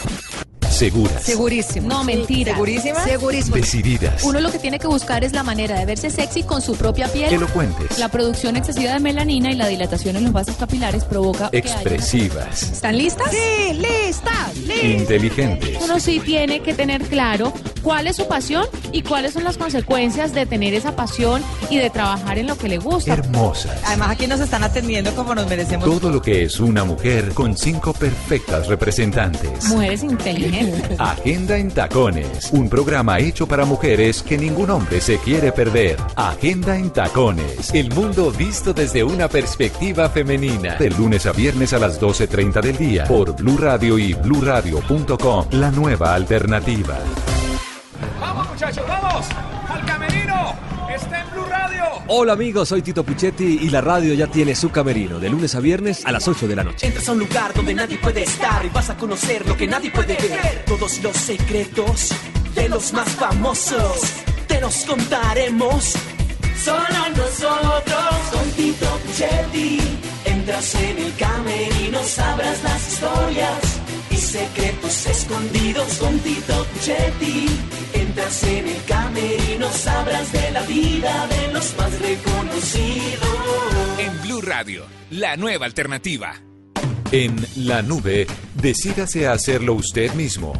Seguras. 0.75 1.23
Segurísimo. 1.23 1.87
No, 1.87 2.03
mentira. 2.03 2.53
¿Segurísima? 2.53 3.03
Segurísima. 3.05 3.55
Decididas. 3.55 4.23
Uno 4.23 4.41
lo 4.41 4.51
que 4.51 4.59
tiene 4.59 4.77
que 4.77 4.87
buscar 4.87 5.23
es 5.23 5.31
la 5.31 5.41
manera 5.41 5.79
de 5.79 5.85
verse 5.85 6.09
sexy 6.09 6.43
con 6.43 6.61
su 6.61 6.75
propia 6.75 7.07
piel. 7.07 7.33
Elocuentes. 7.33 7.97
La 7.97 8.09
producción 8.09 8.57
excesiva 8.57 8.91
de 8.91 8.99
melanina 8.99 9.51
y 9.51 9.55
la 9.55 9.67
dilatación 9.67 10.17
en 10.17 10.25
los 10.25 10.33
vasos 10.33 10.57
capilares 10.57 11.05
provoca. 11.05 11.49
Expresivas. 11.53 12.63
¿Están 12.63 12.97
listas? 12.97 13.31
Sí, 13.31 13.73
listas. 13.73 14.57
listas. 14.57 14.83
Inteligentes. 14.83 15.77
Uno 15.81 15.97
sí 16.01 16.19
tiene 16.19 16.59
que 16.59 16.73
tener 16.73 17.03
claro 17.03 17.53
cuál 17.85 18.07
es 18.07 18.15
su 18.15 18.27
pasión 18.27 18.65
y 18.91 19.03
cuáles 19.03 19.33
son 19.33 19.43
las 19.43 19.59
consecuencias 19.59 20.33
de 20.33 20.47
tener 20.47 20.73
esa 20.73 20.95
pasión 20.95 21.43
y 21.69 21.77
de 21.77 21.91
trabajar 21.91 22.39
en 22.39 22.47
lo 22.47 22.57
que 22.57 22.67
le 22.67 22.79
gusta. 22.79 23.13
Hermosas. 23.13 23.79
Además, 23.85 24.09
aquí 24.09 24.25
nos 24.25 24.39
están 24.39 24.63
atendiendo 24.63 25.13
como 25.13 25.35
nos 25.35 25.47
merecemos. 25.47 25.85
Todo 25.85 26.09
lo 26.09 26.19
que 26.19 26.43
es 26.43 26.59
una 26.59 26.83
mujer 26.83 27.29
con 27.35 27.55
cinco 27.55 27.93
perfectas 27.93 28.67
representantes. 28.67 29.69
Mujeres 29.69 30.01
inteligentes. 30.01 30.99
Agenda 30.99 31.57
en 31.57 31.69
Tacones, 31.69 32.49
un 32.51 32.69
programa 32.69 33.19
hecho 33.19 33.47
para 33.47 33.65
mujeres 33.65 34.23
que 34.23 34.39
ningún 34.39 34.71
hombre 34.71 34.99
se 34.99 35.19
quiere 35.19 35.51
perder. 35.51 35.97
Agenda 36.15 36.75
en 36.75 36.89
Tacones, 36.89 37.71
el 37.71 37.93
mundo 37.93 38.31
visto 38.31 38.73
desde 38.73 39.03
una 39.03 39.27
perspectiva 39.27 40.09
femenina. 40.09 40.75
De 40.77 40.89
lunes 40.89 41.27
a 41.27 41.33
viernes 41.33 41.71
a 41.73 41.77
las 41.77 42.01
12.30 42.01 42.61
del 42.61 42.77
día 42.77 43.03
por 43.03 43.35
Blue 43.35 43.57
Radio 43.57 43.99
y 43.99 44.15
bluradio.com, 44.15 45.45
la 45.51 45.69
nueva 45.69 46.15
alternativa. 46.15 46.97
¡Vamos 48.65 48.77
muchachos, 48.77 48.87
vamos! 48.87 49.27
¡Al 49.69 49.85
camerino! 49.85 50.55
¡Está 50.89 51.21
en 51.21 51.31
Blue 51.31 51.45
Radio! 51.45 51.83
Hola 52.07 52.33
amigos, 52.33 52.69
soy 52.69 52.81
Tito 52.81 53.03
Puchetti 53.03 53.59
y 53.61 53.69
la 53.69 53.79
radio 53.79 54.15
ya 54.15 54.25
tiene 54.25 54.55
su 54.55 54.71
camerino 54.71 55.19
de 55.19 55.29
lunes 55.29 55.53
a 55.53 55.59
viernes 55.59 56.03
a 56.03 56.11
las 56.11 56.27
8 56.27 56.47
de 56.47 56.55
la 56.55 56.63
noche. 56.63 56.87
Entras 56.87 57.07
a 57.07 57.11
un 57.11 57.19
lugar 57.19 57.53
donde 57.53 57.75
nadie 57.75 57.99
puede 57.99 58.23
estar 58.23 58.65
y 58.65 58.69
vas 58.69 58.89
a 58.89 58.97
conocer 58.97 59.47
lo 59.47 59.55
que 59.55 59.67
nadie 59.67 59.91
puede 59.91 60.15
ver. 60.15 60.63
Todos 60.65 60.99
los 61.03 61.15
secretos 61.15 62.09
de 62.55 62.67
los 62.67 62.91
más 62.93 63.07
famosos 63.09 64.01
te 64.47 64.59
los 64.59 64.77
contaremos. 64.85 65.93
Solo 66.63 67.09
nosotros 67.15 68.15
con 68.31 68.49
Tito 68.51 68.99
Puchetti. 69.05 69.79
Entras 70.25 70.73
en 70.73 70.97
el 70.97 71.15
camerino, 71.17 72.01
sabrás 72.03 72.63
las 72.63 72.93
historias 72.93 73.81
y 74.09 74.15
secretos 74.15 75.05
escondidos 75.05 75.97
con 75.99 76.17
Tito 76.17 76.65
Puchetti. 76.73 77.74
En 78.17 78.65
el 78.65 78.81
camerino, 78.85 79.69
sabrás 79.73 80.31
de 80.31 80.51
la 80.51 80.61
vida 80.61 81.27
de 81.27 81.51
los 81.51 81.75
más 81.77 81.99
reconocidos. 81.99 83.99
En 83.99 84.21
Blue 84.21 84.41
Radio, 84.41 84.85
la 85.09 85.35
nueva 85.35 85.65
alternativa. 85.65 86.33
En 87.11 87.45
la 87.57 87.81
nube, 87.81 88.25
decídase 88.53 89.27
a 89.27 89.33
hacerlo 89.33 89.73
usted 89.73 90.13
mismo. 90.13 90.53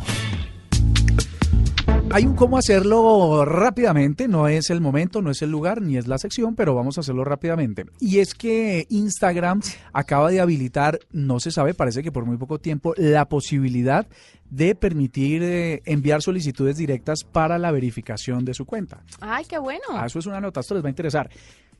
Hay 2.11 2.25
un 2.25 2.35
cómo 2.35 2.57
hacerlo 2.57 3.43
rápidamente, 3.45 4.27
no 4.27 4.47
es 4.47 4.69
el 4.69 4.79
momento, 4.79 5.21
no 5.21 5.31
es 5.31 5.41
el 5.41 5.49
lugar, 5.49 5.81
ni 5.81 5.97
es 5.97 6.07
la 6.07 6.17
sección, 6.17 6.55
pero 6.55 6.73
vamos 6.75 6.97
a 6.97 7.01
hacerlo 7.01 7.25
rápidamente. 7.25 7.85
Y 7.99 8.19
es 8.19 8.33
que 8.33 8.85
Instagram 8.89 9.61
acaba 9.91 10.29
de 10.29 10.39
habilitar, 10.39 10.99
no 11.11 11.39
se 11.39 11.51
sabe, 11.51 11.73
parece 11.73 12.03
que 12.03 12.11
por 12.11 12.25
muy 12.25 12.37
poco 12.37 12.59
tiempo, 12.59 12.93
la 12.95 13.25
posibilidad 13.25 14.07
de 14.49 14.75
permitir 14.75 15.43
eh, 15.43 15.81
enviar 15.85 16.21
solicitudes 16.21 16.77
directas 16.77 17.23
para 17.23 17.57
la 17.57 17.71
verificación 17.71 18.45
de 18.45 18.53
su 18.53 18.65
cuenta. 18.65 19.01
Ay, 19.19 19.45
qué 19.45 19.57
bueno. 19.57 19.83
Ah, 19.91 20.05
eso 20.05 20.19
es 20.19 20.25
una 20.25 20.39
nota, 20.39 20.59
esto 20.61 20.75
les 20.75 20.83
va 20.83 20.87
a 20.87 20.91
interesar. 20.91 21.29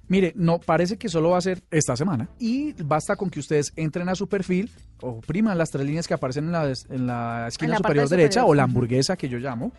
Mire, 0.07 0.33
no 0.35 0.59
parece 0.59 0.97
que 0.97 1.09
solo 1.09 1.31
va 1.31 1.37
a 1.37 1.41
ser 1.41 1.63
esta 1.71 1.95
semana 1.95 2.29
y 2.39 2.73
basta 2.83 3.15
con 3.15 3.29
que 3.29 3.39
ustedes 3.39 3.73
entren 3.75 4.07
a 4.09 4.15
su 4.15 4.27
perfil, 4.27 4.69
opriman 5.01 5.57
las 5.57 5.71
tres 5.71 5.85
líneas 5.85 6.07
que 6.07 6.13
aparecen 6.13 6.45
en 6.45 6.51
la, 6.51 6.73
en 6.89 7.07
la 7.07 7.47
esquina 7.47 7.77
superior 7.77 8.07
derecha 8.07 8.45
o 8.45 8.53
la 8.53 8.63
hamburguesa 8.63 9.17
que 9.17 9.29
yo 9.29 9.39
llamo, 9.39 9.71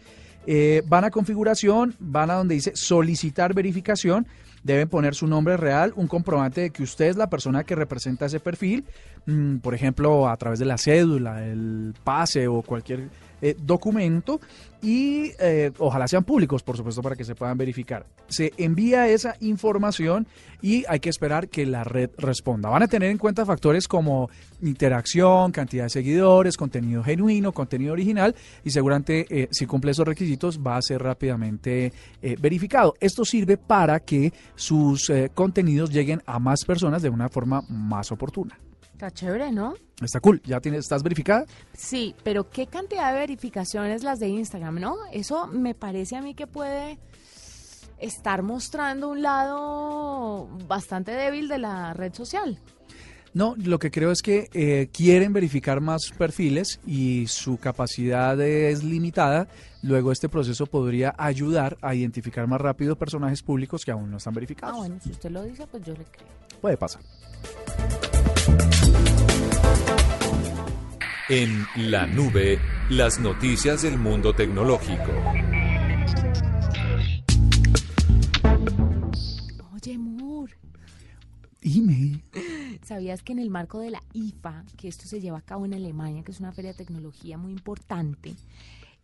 eh, 0.47 0.83
van 0.87 1.05
a 1.05 1.11
configuración, 1.11 1.95
van 1.99 2.31
a 2.31 2.35
donde 2.35 2.55
dice 2.55 2.73
solicitar 2.75 3.55
verificación. 3.55 4.27
Deben 4.63 4.89
poner 4.89 5.15
su 5.15 5.29
nombre 5.29 5.57
real, 5.57 5.93
un 5.95 6.09
comprobante 6.09 6.61
de 6.61 6.71
que 6.71 6.83
usted 6.83 7.07
es 7.07 7.17
la 7.17 7.31
persona 7.31 7.63
que 7.63 7.77
representa 7.77 8.27
ese 8.27 8.41
perfil, 8.41 8.85
mm, 9.27 9.59
por 9.59 9.75
ejemplo, 9.75 10.29
a 10.29 10.37
través 10.37 10.59
de 10.59 10.65
la 10.65 10.77
cédula, 10.77 11.47
el 11.47 11.95
pase 12.03 12.49
o 12.49 12.63
cualquier 12.63 13.09
eh, 13.43 13.55
documento 13.59 14.41
y 14.83 15.33
eh, 15.39 15.73
ojalá 15.79 16.09
sean 16.09 16.25
públicos, 16.25 16.63
por 16.63 16.77
supuesto, 16.77 17.03
para 17.03 17.17
que 17.17 17.25
se 17.25 17.35
puedan 17.35 17.59
verificar. 17.59 18.07
Se 18.29 18.53
envía 18.57 19.09
esa 19.09 19.37
información 19.41 20.27
y 20.63 20.85
hay 20.89 21.01
que 21.01 21.11
esperar 21.11 21.49
que 21.49 21.67
la 21.67 21.85
red 21.85 22.11
responda. 22.19 22.69
Van 22.69 22.83
a 22.83 22.89
tener 22.89 23.11
en 23.11 23.19
cuenta 23.19 23.45
factores 23.45 23.89
como 23.89 24.31
interacción, 24.63 25.53
cantidad 25.53 25.85
de 25.85 25.91
seguidores, 25.91 26.57
contenido 26.57 27.03
genuino, 27.03 27.53
contenido 27.53 27.93
original 27.93 28.35
y 28.65 28.71
seguramente 28.71 29.27
eh, 29.29 29.49
si 29.51 29.67
cumple 29.67 29.91
esos 29.91 30.07
requisitos 30.07 30.61
va 30.65 30.77
a 30.77 30.83
ser 30.83 31.03
rápidamente 31.03 31.93
verificado. 32.41 32.95
Esto 33.01 33.25
sirve 33.25 33.57
para 33.57 34.01
que 34.01 34.33
sus 34.55 35.13
contenidos 35.35 35.91
lleguen 35.91 36.23
a 36.27 36.39
más 36.39 36.65
personas 36.65 37.03
de 37.03 37.11
una 37.11 37.29
forma 37.29 37.63
más 37.69 38.11
oportuna. 38.13 38.59
Está 38.97 39.11
chévere, 39.11 39.53
¿no? 39.53 39.75
Está 40.01 40.21
cool. 40.21 40.41
¿Ya 40.47 40.59
tienes, 40.59 40.81
estás 40.81 41.03
verificada? 41.03 41.45
Sí, 41.75 42.15
pero 42.25 42.49
qué 42.49 42.67
cantidad 42.67 43.13
de 43.13 43.19
verificaciones 43.19 44.03
las 44.03 44.21
de 44.21 44.29
Instagram, 44.29 44.81
¿no? 44.81 44.97
Eso 45.13 45.49
me 45.49 45.75
parece 45.75 46.17
a 46.17 46.23
mí 46.23 46.35
que 46.35 46.47
puede 46.47 46.99
estar 47.99 48.43
mostrando 48.43 49.11
un 49.11 49.21
lado 49.21 50.49
bastante 50.67 51.13
débil 51.13 51.47
de 51.49 51.59
la 51.59 51.93
red 51.93 52.15
social. 52.15 52.59
No, 53.35 53.55
lo 53.59 53.79
que 53.79 53.91
creo 53.91 54.13
es 54.13 54.23
que 54.23 54.49
eh, 54.55 54.89
quieren 54.91 55.35
verificar 55.35 55.83
más 55.83 56.11
perfiles 56.17 56.81
y 56.87 57.27
su 57.27 57.59
capacidad 57.59 58.41
es 58.41 58.83
limitada. 58.83 59.47
Luego 59.83 60.11
este 60.11 60.31
proceso 60.31 60.65
podría 60.65 61.15
ayudar 61.19 61.77
a 61.83 61.95
identificar 61.95 62.47
más 62.47 62.63
rápido 62.63 62.97
personajes 62.97 63.43
públicos 63.43 63.85
que 63.85 63.91
aún 63.91 64.11
no 64.11 64.17
están 64.17 64.33
verificados. 64.33 64.75
Ah, 64.75 64.79
bueno, 64.79 64.97
si 65.03 65.11
usted 65.11 65.31
lo 65.31 65.43
dice, 65.43 65.67
pues 65.67 65.85
yo 65.85 65.93
le 65.93 66.05
creo. 66.05 66.29
Puede 66.63 66.79
pasar. 66.79 67.03
En 71.29 71.67
la 71.75 72.07
nube, 72.07 72.61
las 72.89 73.19
noticias 73.19 73.83
del 73.83 73.99
mundo 73.99 74.33
tecnológico. 74.33 75.11
Oye, 79.75 79.99
Moore. 79.99 80.55
Dime. 81.61 82.23
¿Sabías 82.85 83.25
que 83.25 83.33
en 83.33 83.41
el 83.41 83.51
marco 83.51 83.81
de 83.81 83.91
la 83.91 84.05
IFA, 84.13 84.65
que 84.77 84.87
esto 84.87 85.09
se 85.09 85.21
lleva 85.21 85.39
a 85.39 85.43
cabo 85.43 85.67
en 85.67 85.75
Alemania, 85.75 86.23
que 86.23 86.31
es 86.31 86.39
una 86.39 86.53
feria 86.53 86.71
de 86.71 86.79
tecnología 86.79 87.37
muy 87.37 87.51
importante, 87.51 88.37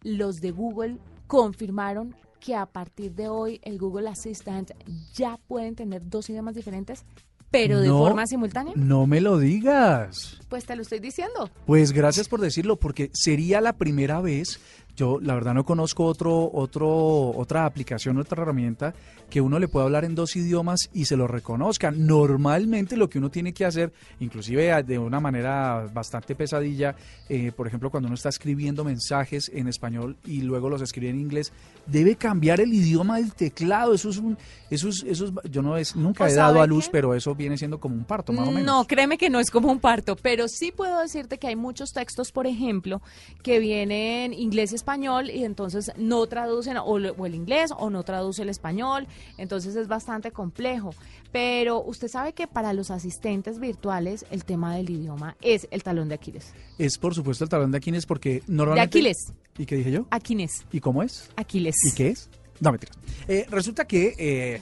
los 0.03 0.41
de 0.41 0.53
Google 0.53 0.99
confirmaron 1.27 2.15
que 2.39 2.55
a 2.55 2.67
partir 2.67 3.17
de 3.17 3.27
hoy 3.27 3.61
el 3.65 3.79
Google 3.79 4.09
Assistant 4.09 4.71
ya 5.13 5.39
pueden 5.49 5.75
tener 5.75 6.09
dos 6.09 6.31
idiomas 6.31 6.55
diferentes 6.55 7.05
pero 7.53 7.81
de 7.81 7.89
forma 7.89 8.27
simultánea. 8.27 8.73
No 8.75 9.07
me 9.07 9.21
lo 9.21 9.39
digas. 9.39 10.41
Pues 10.49 10.65
te 10.65 10.75
lo 10.75 10.83
estoy 10.83 10.99
diciendo. 10.99 11.51
Pues 11.67 11.93
gracias 11.93 12.29
por 12.29 12.41
decirlo, 12.41 12.77
porque 12.77 13.11
sería 13.13 13.61
la 13.61 13.75
primera 13.75 14.21
vez 14.21 14.59
yo 14.97 15.19
la 15.21 15.35
verdad 15.35 15.55
no 15.55 15.65
conozco 15.65 16.05
otro, 16.05 16.51
otro, 16.53 17.31
otra 17.31 17.65
aplicación, 17.65 18.19
otra 18.19 18.43
herramienta 18.43 18.95
que 19.31 19.41
uno 19.41 19.59
le 19.59 19.67
pueda 19.67 19.87
hablar 19.87 20.05
en 20.05 20.15
dos 20.15 20.37
idiomas 20.37 20.91
y 20.93 21.07
se 21.07 21.17
lo 21.17 21.27
reconozca. 21.27 21.91
Normalmente 21.91 22.99
lo 22.99 23.09
que 23.09 23.19
uno 23.19 23.31
tiene 23.31 23.55
que 23.55 23.65
hacer, 23.65 23.93
inclusive 24.21 24.83
de 24.83 24.99
una 24.99 25.21
manera 25.21 25.89
bastante 25.93 26.35
pesadilla, 26.35 26.95
eh, 27.29 27.51
por 27.53 27.67
ejemplo 27.67 27.91
cuando 27.91 28.09
uno 28.09 28.15
está 28.15 28.29
escribiendo 28.29 28.85
mensajes 28.85 29.51
en 29.55 29.69
español 29.69 30.17
y 30.27 30.43
luego 30.43 30.69
los 30.69 30.83
escribe 30.83 31.09
en 31.09 31.21
inglés, 31.21 31.53
debe 31.87 32.17
cambiar 32.17 32.61
el 32.61 32.73
idioma 32.75 33.17
del 33.17 33.35
teclado. 33.35 33.95
Eso 33.95 34.11
es 34.11 34.19
un, 34.19 34.37
eso 34.71 34.89
es, 34.89 35.03
eso 35.09 35.27
es, 35.27 35.51
yo 35.51 35.63
no 35.63 35.79
es, 35.79 35.97
nunca 35.97 36.29
he 36.29 36.35
dado 36.35 36.61
a 36.61 36.67
luz, 36.67 36.91
pero 36.91 37.15
eso 37.15 37.35
viene 37.35 37.57
siendo 37.57 37.81
como 37.81 37.95
un 37.95 38.05
parto, 38.05 38.33
más 38.33 38.47
o 38.47 38.53
menos. 38.53 38.67
No, 38.67 38.85
créeme 38.87 39.17
que 39.17 39.31
no 39.31 39.41
es 39.41 39.51
como 39.51 39.73
un 39.73 39.81
parto, 39.81 40.17
pero 40.17 40.47
sí 40.49 40.73
puedo 40.73 41.01
decirte 41.01 41.39
que 41.39 41.47
hay 41.47 41.57
muchos 41.57 41.93
textos, 41.93 42.33
por 42.33 42.47
ejemplo, 42.47 43.01
que 43.43 43.59
vienen 43.59 44.35
inglés 44.35 44.73
y 44.73 44.82
español 44.83 45.31
y 45.31 45.45
entonces 45.45 45.93
no 45.97 46.27
traducen 46.27 46.77
o, 46.77 46.97
el 46.99 47.35
inglés 47.35 47.71
o 47.77 47.89
no 47.89 48.03
traduce 48.03 48.43
el 48.43 48.49
español, 48.49 49.07
entonces 49.39 49.77
es 49.77 49.87
bastante 49.87 50.33
complejo. 50.33 50.91
Pero 51.31 51.81
usted 51.83 52.09
sabe 52.09 52.33
que 52.33 52.49
para 52.49 52.73
los 52.73 52.91
asistentes 52.91 53.61
virtuales 53.61 54.27
el 54.31 54.45
tema 54.45 54.75
del 54.75 54.91
idioma 54.91 55.37
es 55.41 55.69
el 55.71 55.83
talón 55.85 56.09
de 56.09 56.17
Aquiles. 56.17 56.53
Es 56.79 56.99
por 56.99 57.15
supuesto 57.15 57.45
el 57.45 57.51
talón 57.51 57.71
de 57.71 57.79
Aquiles 57.79 58.07
porque 58.07 58.43
normalmente... 58.49 58.99
De 58.99 59.11
Aquiles. 59.11 59.33
¿Y 59.57 59.67
qué 59.67 59.77
dije 59.77 59.93
yo? 59.93 60.07
Aquiles. 60.11 60.67
¿Y 60.73 60.81
cómo 60.81 61.03
es? 61.03 61.31
Aquiles. 61.37 61.77
¿Y 61.85 61.95
qué 61.95 62.09
es? 62.09 62.29
No, 62.61 62.73
mentira. 62.73 62.93
Eh, 63.29 63.47
resulta 63.49 63.85
que... 63.85 64.15
Eh, 64.19 64.61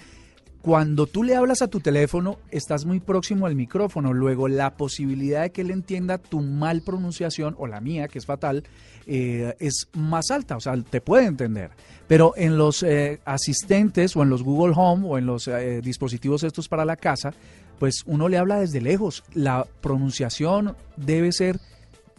cuando 0.62 1.06
tú 1.06 1.22
le 1.22 1.36
hablas 1.36 1.62
a 1.62 1.68
tu 1.68 1.80
teléfono, 1.80 2.38
estás 2.50 2.84
muy 2.84 3.00
próximo 3.00 3.46
al 3.46 3.54
micrófono. 3.54 4.12
Luego, 4.12 4.46
la 4.46 4.74
posibilidad 4.74 5.42
de 5.42 5.52
que 5.52 5.62
él 5.62 5.70
entienda 5.70 6.18
tu 6.18 6.40
mal 6.40 6.82
pronunciación 6.82 7.54
o 7.58 7.66
la 7.66 7.80
mía, 7.80 8.08
que 8.08 8.18
es 8.18 8.26
fatal, 8.26 8.64
eh, 9.06 9.54
es 9.58 9.88
más 9.94 10.30
alta. 10.30 10.56
O 10.56 10.60
sea, 10.60 10.76
te 10.82 11.00
puede 11.00 11.24
entender. 11.24 11.70
Pero 12.06 12.34
en 12.36 12.58
los 12.58 12.82
eh, 12.82 13.20
asistentes 13.24 14.14
o 14.16 14.22
en 14.22 14.28
los 14.28 14.42
Google 14.42 14.74
Home 14.76 15.06
o 15.08 15.16
en 15.16 15.24
los 15.24 15.48
eh, 15.48 15.80
dispositivos 15.82 16.42
estos 16.42 16.68
para 16.68 16.84
la 16.84 16.96
casa, 16.96 17.32
pues 17.78 18.02
uno 18.04 18.28
le 18.28 18.36
habla 18.36 18.60
desde 18.60 18.82
lejos. 18.82 19.24
La 19.32 19.66
pronunciación 19.80 20.76
debe 20.96 21.32
ser 21.32 21.58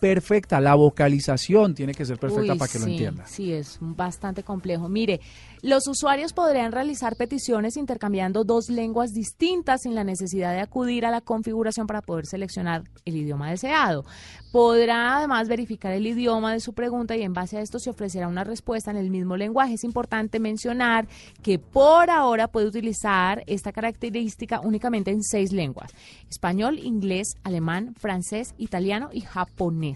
perfecta, 0.02 0.60
la 0.60 0.74
vocalización 0.74 1.76
tiene 1.76 1.94
que 1.94 2.06
ser 2.06 2.18
perfecta 2.18 2.56
para 2.56 2.72
que 2.72 2.80
lo 2.80 2.88
entienda. 2.88 3.28
Sí, 3.28 3.54
es 3.54 3.78
bastante 3.80 4.42
complejo. 4.42 4.90
Mire, 4.90 5.22
los 5.62 5.88
usuarios 5.88 6.34
podrían 6.34 6.72
realizar 6.72 7.16
peticiones 7.16 7.78
intercambiando 7.78 8.44
dos 8.44 8.70
lenguas 8.70 9.14
distintas 9.14 9.84
sin 9.84 9.94
la 9.94 10.04
necesidad 10.04 10.54
de 10.54 10.60
acudir 10.60 11.06
a 11.06 11.12
la 11.12 11.22
configuración 11.22 11.86
para 11.86 12.02
poder 12.02 12.26
seleccionar 12.26 12.84
el 13.06 13.16
idioma 13.16 13.52
deseado. 13.52 14.04
Podrá 14.52 15.18
además 15.18 15.48
verificar 15.48 15.94
el 15.94 16.08
idioma 16.08 16.52
de 16.52 16.62
su 16.62 16.74
pregunta 16.74 17.16
y 17.16 17.22
en 17.22 17.34
base 17.34 17.58
a 17.58 17.62
esto 17.62 17.78
se 17.78 17.92
ofrecerá 17.92 18.28
una 18.28 18.44
respuesta 18.44 18.90
en 18.90 18.98
el 18.98 19.12
mismo 19.12 19.38
lenguaje. 19.38 19.76
Es 19.76 19.84
importante 19.84 20.40
mencionar 20.40 21.08
que 21.44 21.60
por 21.60 22.10
ahora 22.10 22.48
puede 22.48 22.66
utilizar 22.66 23.44
esta 23.46 23.72
característica 23.72 24.62
únicamente 24.62 25.12
en 25.12 25.22
seis 25.22 25.54
lenguas. 25.54 25.92
Español, 26.28 26.80
inglés, 26.80 27.36
alemán, 27.44 27.94
francés, 28.00 28.56
italiano 28.58 29.10
y 29.14 29.22
japonés. 29.22 29.91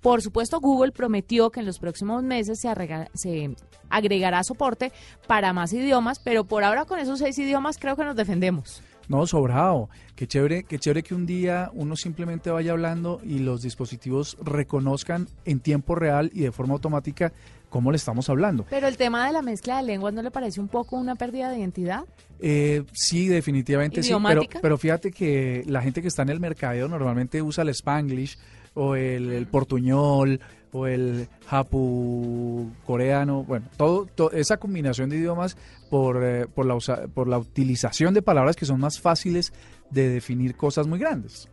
Por 0.00 0.22
supuesto, 0.22 0.60
Google 0.60 0.92
prometió 0.92 1.50
que 1.50 1.60
en 1.60 1.66
los 1.66 1.78
próximos 1.78 2.22
meses 2.22 2.60
se, 2.60 2.68
se 3.14 3.56
agregará 3.90 4.42
soporte 4.44 4.92
para 5.26 5.52
más 5.52 5.72
idiomas, 5.72 6.18
pero 6.18 6.44
por 6.44 6.64
ahora 6.64 6.84
con 6.84 6.98
esos 6.98 7.18
seis 7.18 7.38
idiomas 7.38 7.78
creo 7.78 7.96
que 7.96 8.04
nos 8.04 8.16
defendemos. 8.16 8.82
No, 9.08 9.26
sobrado. 9.26 9.88
Qué 10.16 10.26
chévere, 10.26 10.64
qué 10.64 10.78
chévere 10.78 11.02
que 11.02 11.14
un 11.14 11.26
día 11.26 11.70
uno 11.74 11.96
simplemente 11.96 12.50
vaya 12.50 12.72
hablando 12.72 13.20
y 13.22 13.40
los 13.40 13.62
dispositivos 13.62 14.36
reconozcan 14.42 15.28
en 15.44 15.60
tiempo 15.60 15.94
real 15.94 16.30
y 16.32 16.40
de 16.40 16.52
forma 16.52 16.74
automática 16.74 17.32
cómo 17.68 17.90
le 17.90 17.96
estamos 17.96 18.30
hablando. 18.30 18.64
Pero 18.70 18.86
el 18.86 18.96
tema 18.96 19.26
de 19.26 19.32
la 19.32 19.42
mezcla 19.42 19.78
de 19.78 19.82
lenguas 19.82 20.14
no 20.14 20.22
le 20.22 20.30
parece 20.30 20.60
un 20.60 20.68
poco 20.68 20.96
una 20.96 21.16
pérdida 21.16 21.50
de 21.50 21.58
identidad? 21.58 22.04
Eh, 22.38 22.84
sí, 22.92 23.26
definitivamente 23.26 24.02
sí. 24.02 24.14
Pero, 24.28 24.42
pero 24.62 24.78
fíjate 24.78 25.10
que 25.10 25.64
la 25.66 25.82
gente 25.82 26.00
que 26.00 26.08
está 26.08 26.22
en 26.22 26.28
el 26.28 26.40
mercadeo 26.40 26.88
normalmente 26.88 27.42
usa 27.42 27.62
el 27.62 27.70
spanglish 27.70 28.38
o 28.74 28.96
el, 28.96 29.46
portuñol 29.46 30.40
o 30.72 30.86
el 30.86 31.28
japu 31.46 32.70
coreano, 32.84 33.44
bueno, 33.44 33.66
todo, 33.76 34.08
esa 34.32 34.56
combinación 34.56 35.08
de 35.10 35.16
idiomas 35.16 35.56
por, 35.88 36.24
eh, 36.24 36.46
por, 36.46 36.66
la 36.66 36.76
por 37.08 37.28
la 37.28 37.38
utilización 37.38 38.12
de 38.14 38.22
palabras 38.22 38.56
que 38.56 38.66
son 38.66 38.80
más 38.80 39.00
fáciles 39.00 39.52
de 39.90 40.08
definir 40.08 40.56
cosas 40.56 40.86
muy 40.86 40.98
grandes. 40.98 41.48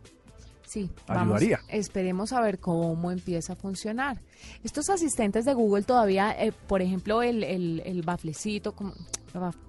Sí, 0.66 0.90
Ayudaría. 1.06 1.60
esperemos 1.68 2.32
a 2.32 2.40
ver 2.40 2.58
cómo 2.58 3.10
empieza 3.10 3.52
a 3.52 3.56
funcionar. 3.56 4.22
Estos 4.64 4.88
asistentes 4.88 5.44
de 5.44 5.52
Google 5.52 5.82
todavía, 5.82 6.32
eh, 6.32 6.50
por 6.66 6.80
ejemplo, 6.80 7.22
el, 7.22 7.44
el, 7.44 7.82
el 7.84 8.00
baflecito, 8.00 8.74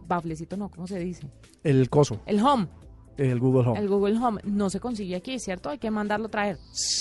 baflecito 0.08 0.56
no, 0.56 0.70
¿cómo 0.70 0.88
se 0.88 1.00
dice? 1.00 1.28
El 1.62 1.89
coso. 1.89 2.22
El 2.26 2.42
home. 2.42 2.68
El 3.17 3.39
Google 3.39 3.69
Home. 3.69 3.80
El 3.80 3.88
Google 3.88 4.17
Home 4.17 4.41
no 4.43 4.69
se 4.69 4.80
consigue 4.80 5.15
aquí, 5.15 5.39
¿cierto? 5.39 5.69
Hay 5.69 5.78
que 5.78 5.91
mandarlo 5.91 6.30
traer. 6.30 6.58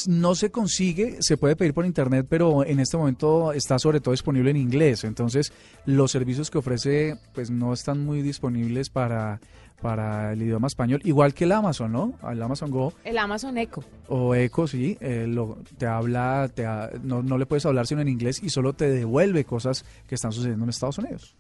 No 0.07 0.35
se 0.35 0.51
consigue, 0.51 1.17
se 1.21 1.37
puede 1.37 1.57
pedir 1.57 1.75
por 1.75 1.87
internet, 1.87 2.27
pero 2.29 2.65
en 2.65 2.81
este 2.81 2.97
momento 2.97 3.53
está 3.53 3.79
sobre 3.79 4.01
todo 4.01 4.13
disponible 4.13 4.51
en 4.51 4.57
inglés. 4.57 5.05
Entonces, 5.05 5.53
los 5.87 6.11
servicios 6.11 6.51
que 6.51 6.59
ofrece 6.59 7.17
pues 7.35 7.51
no 7.51 7.73
están 7.73 8.05
muy 8.05 8.23
disponibles 8.23 8.91
para 8.91 9.41
para 9.83 10.33
el 10.33 10.41
idioma 10.41 10.69
español, 10.69 11.01
igual 11.05 11.35
que 11.35 11.45
el 11.45 11.53
Amazon, 11.53 11.93
¿no? 11.93 12.15
El 12.31 12.41
Amazon 12.41 12.71
Go. 12.71 12.93
El 13.05 13.19
Amazon 13.19 13.59
Echo. 13.59 13.83
O 14.07 14.35
Echo, 14.35 14.69
sí, 14.69 14.97
eh, 15.01 15.27
lo, 15.29 15.59
te 15.77 15.87
habla, 15.87 16.49
te 16.55 16.65
no, 17.03 17.23
no, 17.23 17.37
le 17.37 17.47
puedes 17.47 17.67
hablar 17.67 17.89
sino 17.89 18.01
en 18.01 18.09
inglés 18.09 18.41
y 18.43 18.49
solo 18.49 18.75
te 18.75 18.89
devuelve 18.89 19.45
cosas 19.45 19.85
que 20.07 20.15
están 20.15 20.31
sucediendo 20.31 20.65
en 20.65 20.71
Estados 20.71 20.99
Unidos. 20.99 21.35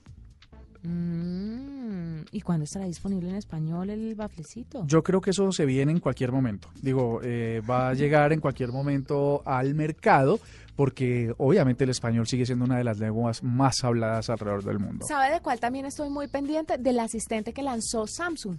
Mm, 0.82 1.71
¿Y 2.30 2.40
cuándo 2.40 2.64
estará 2.64 2.85
disponible 2.87 3.28
en 3.28 3.37
español 3.37 3.90
el 3.90 4.14
baflecito? 4.14 4.87
Yo 4.87 5.02
creo 5.02 5.20
que 5.20 5.30
eso 5.30 5.50
se 5.52 5.64
viene 5.66 5.92
en 5.92 6.00
cualquier 6.00 6.32
momento. 6.32 6.68
Digo, 6.80 7.20
eh, 7.22 7.62
va 7.68 7.90
a 7.90 7.94
llegar 7.94 8.32
en 8.32 8.40
cualquier 8.40 8.70
momento 8.70 9.42
al 9.44 9.74
mercado 9.74 10.40
porque 10.76 11.35
obviamente 11.38 11.85
el 11.85 11.90
español 11.90 12.26
sigue 12.26 12.46
siendo 12.46 12.64
una 12.64 12.78
de 12.78 12.85
las 12.85 12.98
lenguas 12.98 13.42
más 13.42 13.85
habladas 13.85 14.30
alrededor 14.30 14.64
del 14.64 14.78
mundo. 14.78 15.06
¿Sabe 15.06 15.32
de 15.32 15.40
cuál 15.40 15.61
también 15.61 15.85
estoy 15.85 16.08
muy 16.08 16.28
pendiente? 16.28 16.78
Del 16.78 16.98
asistente 17.00 17.52
que 17.52 17.62
lanzó 17.62 18.06
Samsung. 18.06 18.56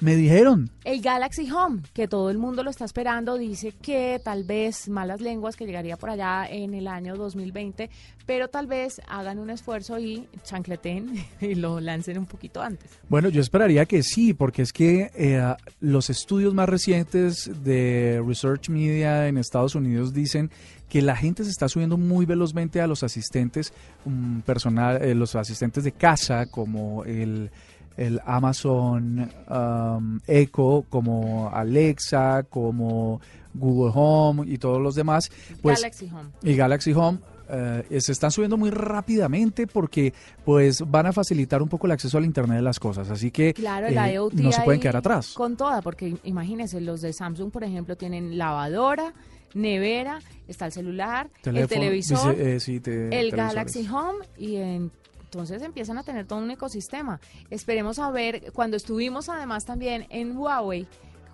Me 0.00 0.16
dijeron. 0.16 0.70
El 0.84 1.02
Galaxy 1.02 1.50
Home, 1.50 1.82
que 1.92 2.08
todo 2.08 2.30
el 2.30 2.38
mundo 2.38 2.62
lo 2.62 2.70
está 2.70 2.86
esperando, 2.86 3.36
dice 3.36 3.72
que 3.72 4.18
tal 4.24 4.44
vez 4.44 4.88
malas 4.88 5.20
lenguas, 5.20 5.56
que 5.56 5.66
llegaría 5.66 5.98
por 5.98 6.08
allá 6.08 6.46
en 6.48 6.72
el 6.72 6.88
año 6.88 7.16
2020, 7.16 7.90
pero 8.24 8.48
tal 8.48 8.66
vez 8.66 9.02
hagan 9.08 9.38
un 9.38 9.50
esfuerzo 9.50 9.98
y 9.98 10.26
chancleten 10.42 11.12
y 11.42 11.54
lo 11.54 11.80
lancen 11.80 12.16
un 12.16 12.24
poquito 12.24 12.62
antes. 12.62 12.90
Bueno, 13.10 13.28
yo 13.28 13.42
esperaría 13.42 13.84
que 13.84 14.02
sí, 14.02 14.32
porque 14.32 14.62
es 14.62 14.72
que 14.72 15.10
eh, 15.14 15.54
los 15.80 16.08
estudios 16.08 16.54
más 16.54 16.68
recientes 16.68 17.50
de 17.62 18.22
Research 18.26 18.70
Media 18.70 19.28
en 19.28 19.36
Estados 19.36 19.74
Unidos 19.74 20.14
dicen 20.14 20.50
que 20.88 21.02
la 21.02 21.14
gente 21.14 21.44
se 21.44 21.50
está 21.50 21.68
subiendo 21.68 21.98
muy 21.98 22.24
velozmente 22.24 22.80
a 22.80 22.86
los 22.86 23.02
asistentes 23.02 23.72
um, 24.06 24.40
personal, 24.40 25.02
eh, 25.02 25.14
los 25.14 25.36
asistentes 25.36 25.84
de 25.84 25.92
casa, 25.92 26.46
como 26.46 27.04
el 27.04 27.50
el 27.96 28.20
Amazon 28.26 29.30
um, 29.48 30.20
Echo, 30.26 30.84
como 30.88 31.50
Alexa, 31.52 32.44
como 32.48 33.20
Google 33.54 33.92
Home 33.94 34.44
y 34.46 34.58
todos 34.58 34.80
los 34.80 34.94
demás. 34.94 35.30
Pues, 35.62 35.80
Galaxy 35.80 36.08
Home. 36.12 36.30
Y 36.42 36.54
Galaxy 36.56 36.92
Home. 36.92 37.18
eh, 37.52 38.00
se 38.00 38.12
están 38.12 38.30
subiendo 38.30 38.56
muy 38.56 38.70
rápidamente 38.70 39.66
porque 39.66 40.14
pues 40.44 40.82
van 40.88 41.06
a 41.06 41.12
facilitar 41.12 41.60
un 41.62 41.68
poco 41.68 41.86
el 41.88 41.92
acceso 41.92 42.16
al 42.16 42.24
internet 42.24 42.58
de 42.58 42.62
las 42.62 42.78
cosas 42.78 43.10
así 43.10 43.32
que 43.32 43.52
Claro, 43.54 43.88
eh, 43.88 44.12
IoT 44.14 44.34
no 44.34 44.52
se 44.52 44.62
pueden 44.62 44.80
quedar 44.80 44.96
atrás 44.98 45.32
Con 45.34 45.56
toda, 45.56 45.82
porque 45.82 46.14
imagínense, 46.22 46.80
los 46.80 47.00
de 47.00 47.12
Samsung, 47.12 47.50
por 47.50 47.64
ejemplo, 47.64 47.96
tienen 47.96 48.38
lavadora, 48.38 49.14
nevera, 49.52 50.20
está 50.46 50.66
el 50.66 50.72
celular, 50.72 51.28
el 51.44 51.66
televisor, 51.66 52.36
dice, 52.36 52.54
eh, 52.54 52.60
sí, 52.60 52.78
te- 52.78 53.06
el 53.06 53.10
televisores. 53.10 53.36
Galaxy 53.36 53.88
Home 53.88 54.18
y 54.38 54.54
en- 54.54 54.92
entonces 55.30 55.62
empiezan 55.62 55.96
a 55.96 56.02
tener 56.02 56.26
todo 56.26 56.40
un 56.40 56.50
ecosistema. 56.50 57.20
Esperemos 57.50 58.00
a 58.00 58.10
ver, 58.10 58.52
cuando 58.52 58.76
estuvimos 58.76 59.28
además 59.28 59.64
también 59.64 60.06
en 60.10 60.36
Huawei, 60.36 60.88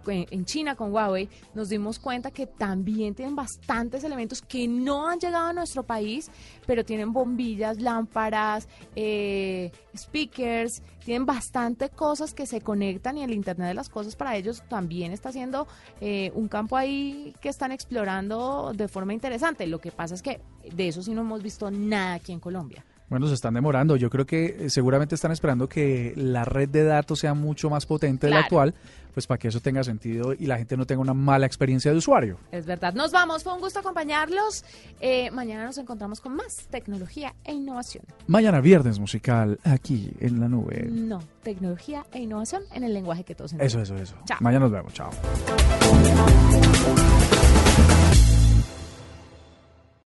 en 0.08 0.44
China 0.44 0.76
con 0.76 0.92
Huawei, 0.92 1.28
nos 1.54 1.70
dimos 1.70 1.98
cuenta 1.98 2.30
que 2.30 2.46
también 2.46 3.14
tienen 3.14 3.34
bastantes 3.34 4.04
elementos 4.04 4.42
que 4.42 4.68
no 4.68 5.08
han 5.08 5.18
llegado 5.18 5.46
a 5.46 5.52
nuestro 5.54 5.82
país, 5.82 6.30
pero 6.66 6.84
tienen 6.84 7.12
bombillas, 7.12 7.80
lámparas, 7.80 8.68
eh, 8.94 9.72
speakers, 9.96 10.82
tienen 11.04 11.26
bastante 11.26 11.88
cosas 11.88 12.34
que 12.34 12.46
se 12.46 12.60
conectan 12.60 13.16
y 13.18 13.24
el 13.24 13.32
Internet 13.32 13.68
de 13.68 13.74
las 13.74 13.88
Cosas 13.88 14.14
para 14.14 14.36
ellos 14.36 14.62
también 14.68 15.12
está 15.12 15.32
siendo 15.32 15.66
eh, 16.00 16.30
un 16.34 16.48
campo 16.48 16.76
ahí 16.76 17.34
que 17.40 17.48
están 17.48 17.72
explorando 17.72 18.72
de 18.74 18.88
forma 18.88 19.14
interesante. 19.14 19.66
Lo 19.66 19.80
que 19.80 19.90
pasa 19.90 20.14
es 20.14 20.22
que 20.22 20.40
de 20.70 20.88
eso 20.88 21.02
sí 21.02 21.14
no 21.14 21.22
hemos 21.22 21.42
visto 21.42 21.70
nada 21.70 22.14
aquí 22.14 22.32
en 22.32 22.40
Colombia. 22.40 22.84
Bueno, 23.08 23.26
se 23.28 23.34
están 23.34 23.54
demorando. 23.54 23.96
Yo 23.96 24.10
creo 24.10 24.26
que 24.26 24.56
eh, 24.66 24.70
seguramente 24.70 25.14
están 25.14 25.30
esperando 25.32 25.68
que 25.68 26.12
la 26.16 26.44
red 26.44 26.68
de 26.68 26.84
datos 26.84 27.20
sea 27.20 27.34
mucho 27.34 27.70
más 27.70 27.86
potente 27.86 28.26
de 28.26 28.32
la 28.34 28.40
actual, 28.40 28.74
pues 29.14 29.26
para 29.28 29.38
que 29.38 29.48
eso 29.48 29.60
tenga 29.60 29.84
sentido 29.84 30.34
y 30.34 30.46
la 30.46 30.58
gente 30.58 30.76
no 30.76 30.86
tenga 30.86 31.00
una 31.02 31.14
mala 31.14 31.46
experiencia 31.46 31.92
de 31.92 31.98
usuario. 31.98 32.36
Es 32.50 32.66
verdad. 32.66 32.94
Nos 32.94 33.12
vamos. 33.12 33.44
Fue 33.44 33.54
un 33.54 33.60
gusto 33.60 33.78
acompañarlos. 33.78 34.64
Eh, 35.00 35.30
mañana 35.30 35.64
nos 35.64 35.78
encontramos 35.78 36.20
con 36.20 36.34
más 36.34 36.66
tecnología 36.68 37.34
e 37.44 37.52
innovación. 37.54 38.04
Mañana 38.26 38.60
viernes 38.60 38.98
musical 38.98 39.58
aquí 39.62 40.10
en 40.20 40.40
la 40.40 40.48
nube. 40.48 40.88
No, 40.90 41.20
tecnología 41.44 42.04
e 42.12 42.18
innovación 42.20 42.62
en 42.74 42.82
el 42.84 42.92
lenguaje 42.92 43.22
que 43.24 43.34
todos 43.36 43.52
Eso, 43.52 43.78
entendemos. 43.78 43.90
eso, 44.02 44.16
eso. 44.16 44.24
Chao. 44.26 44.38
Mañana 44.40 44.64
nos 44.68 44.72
vemos. 44.72 44.92
Chao. 44.92 45.10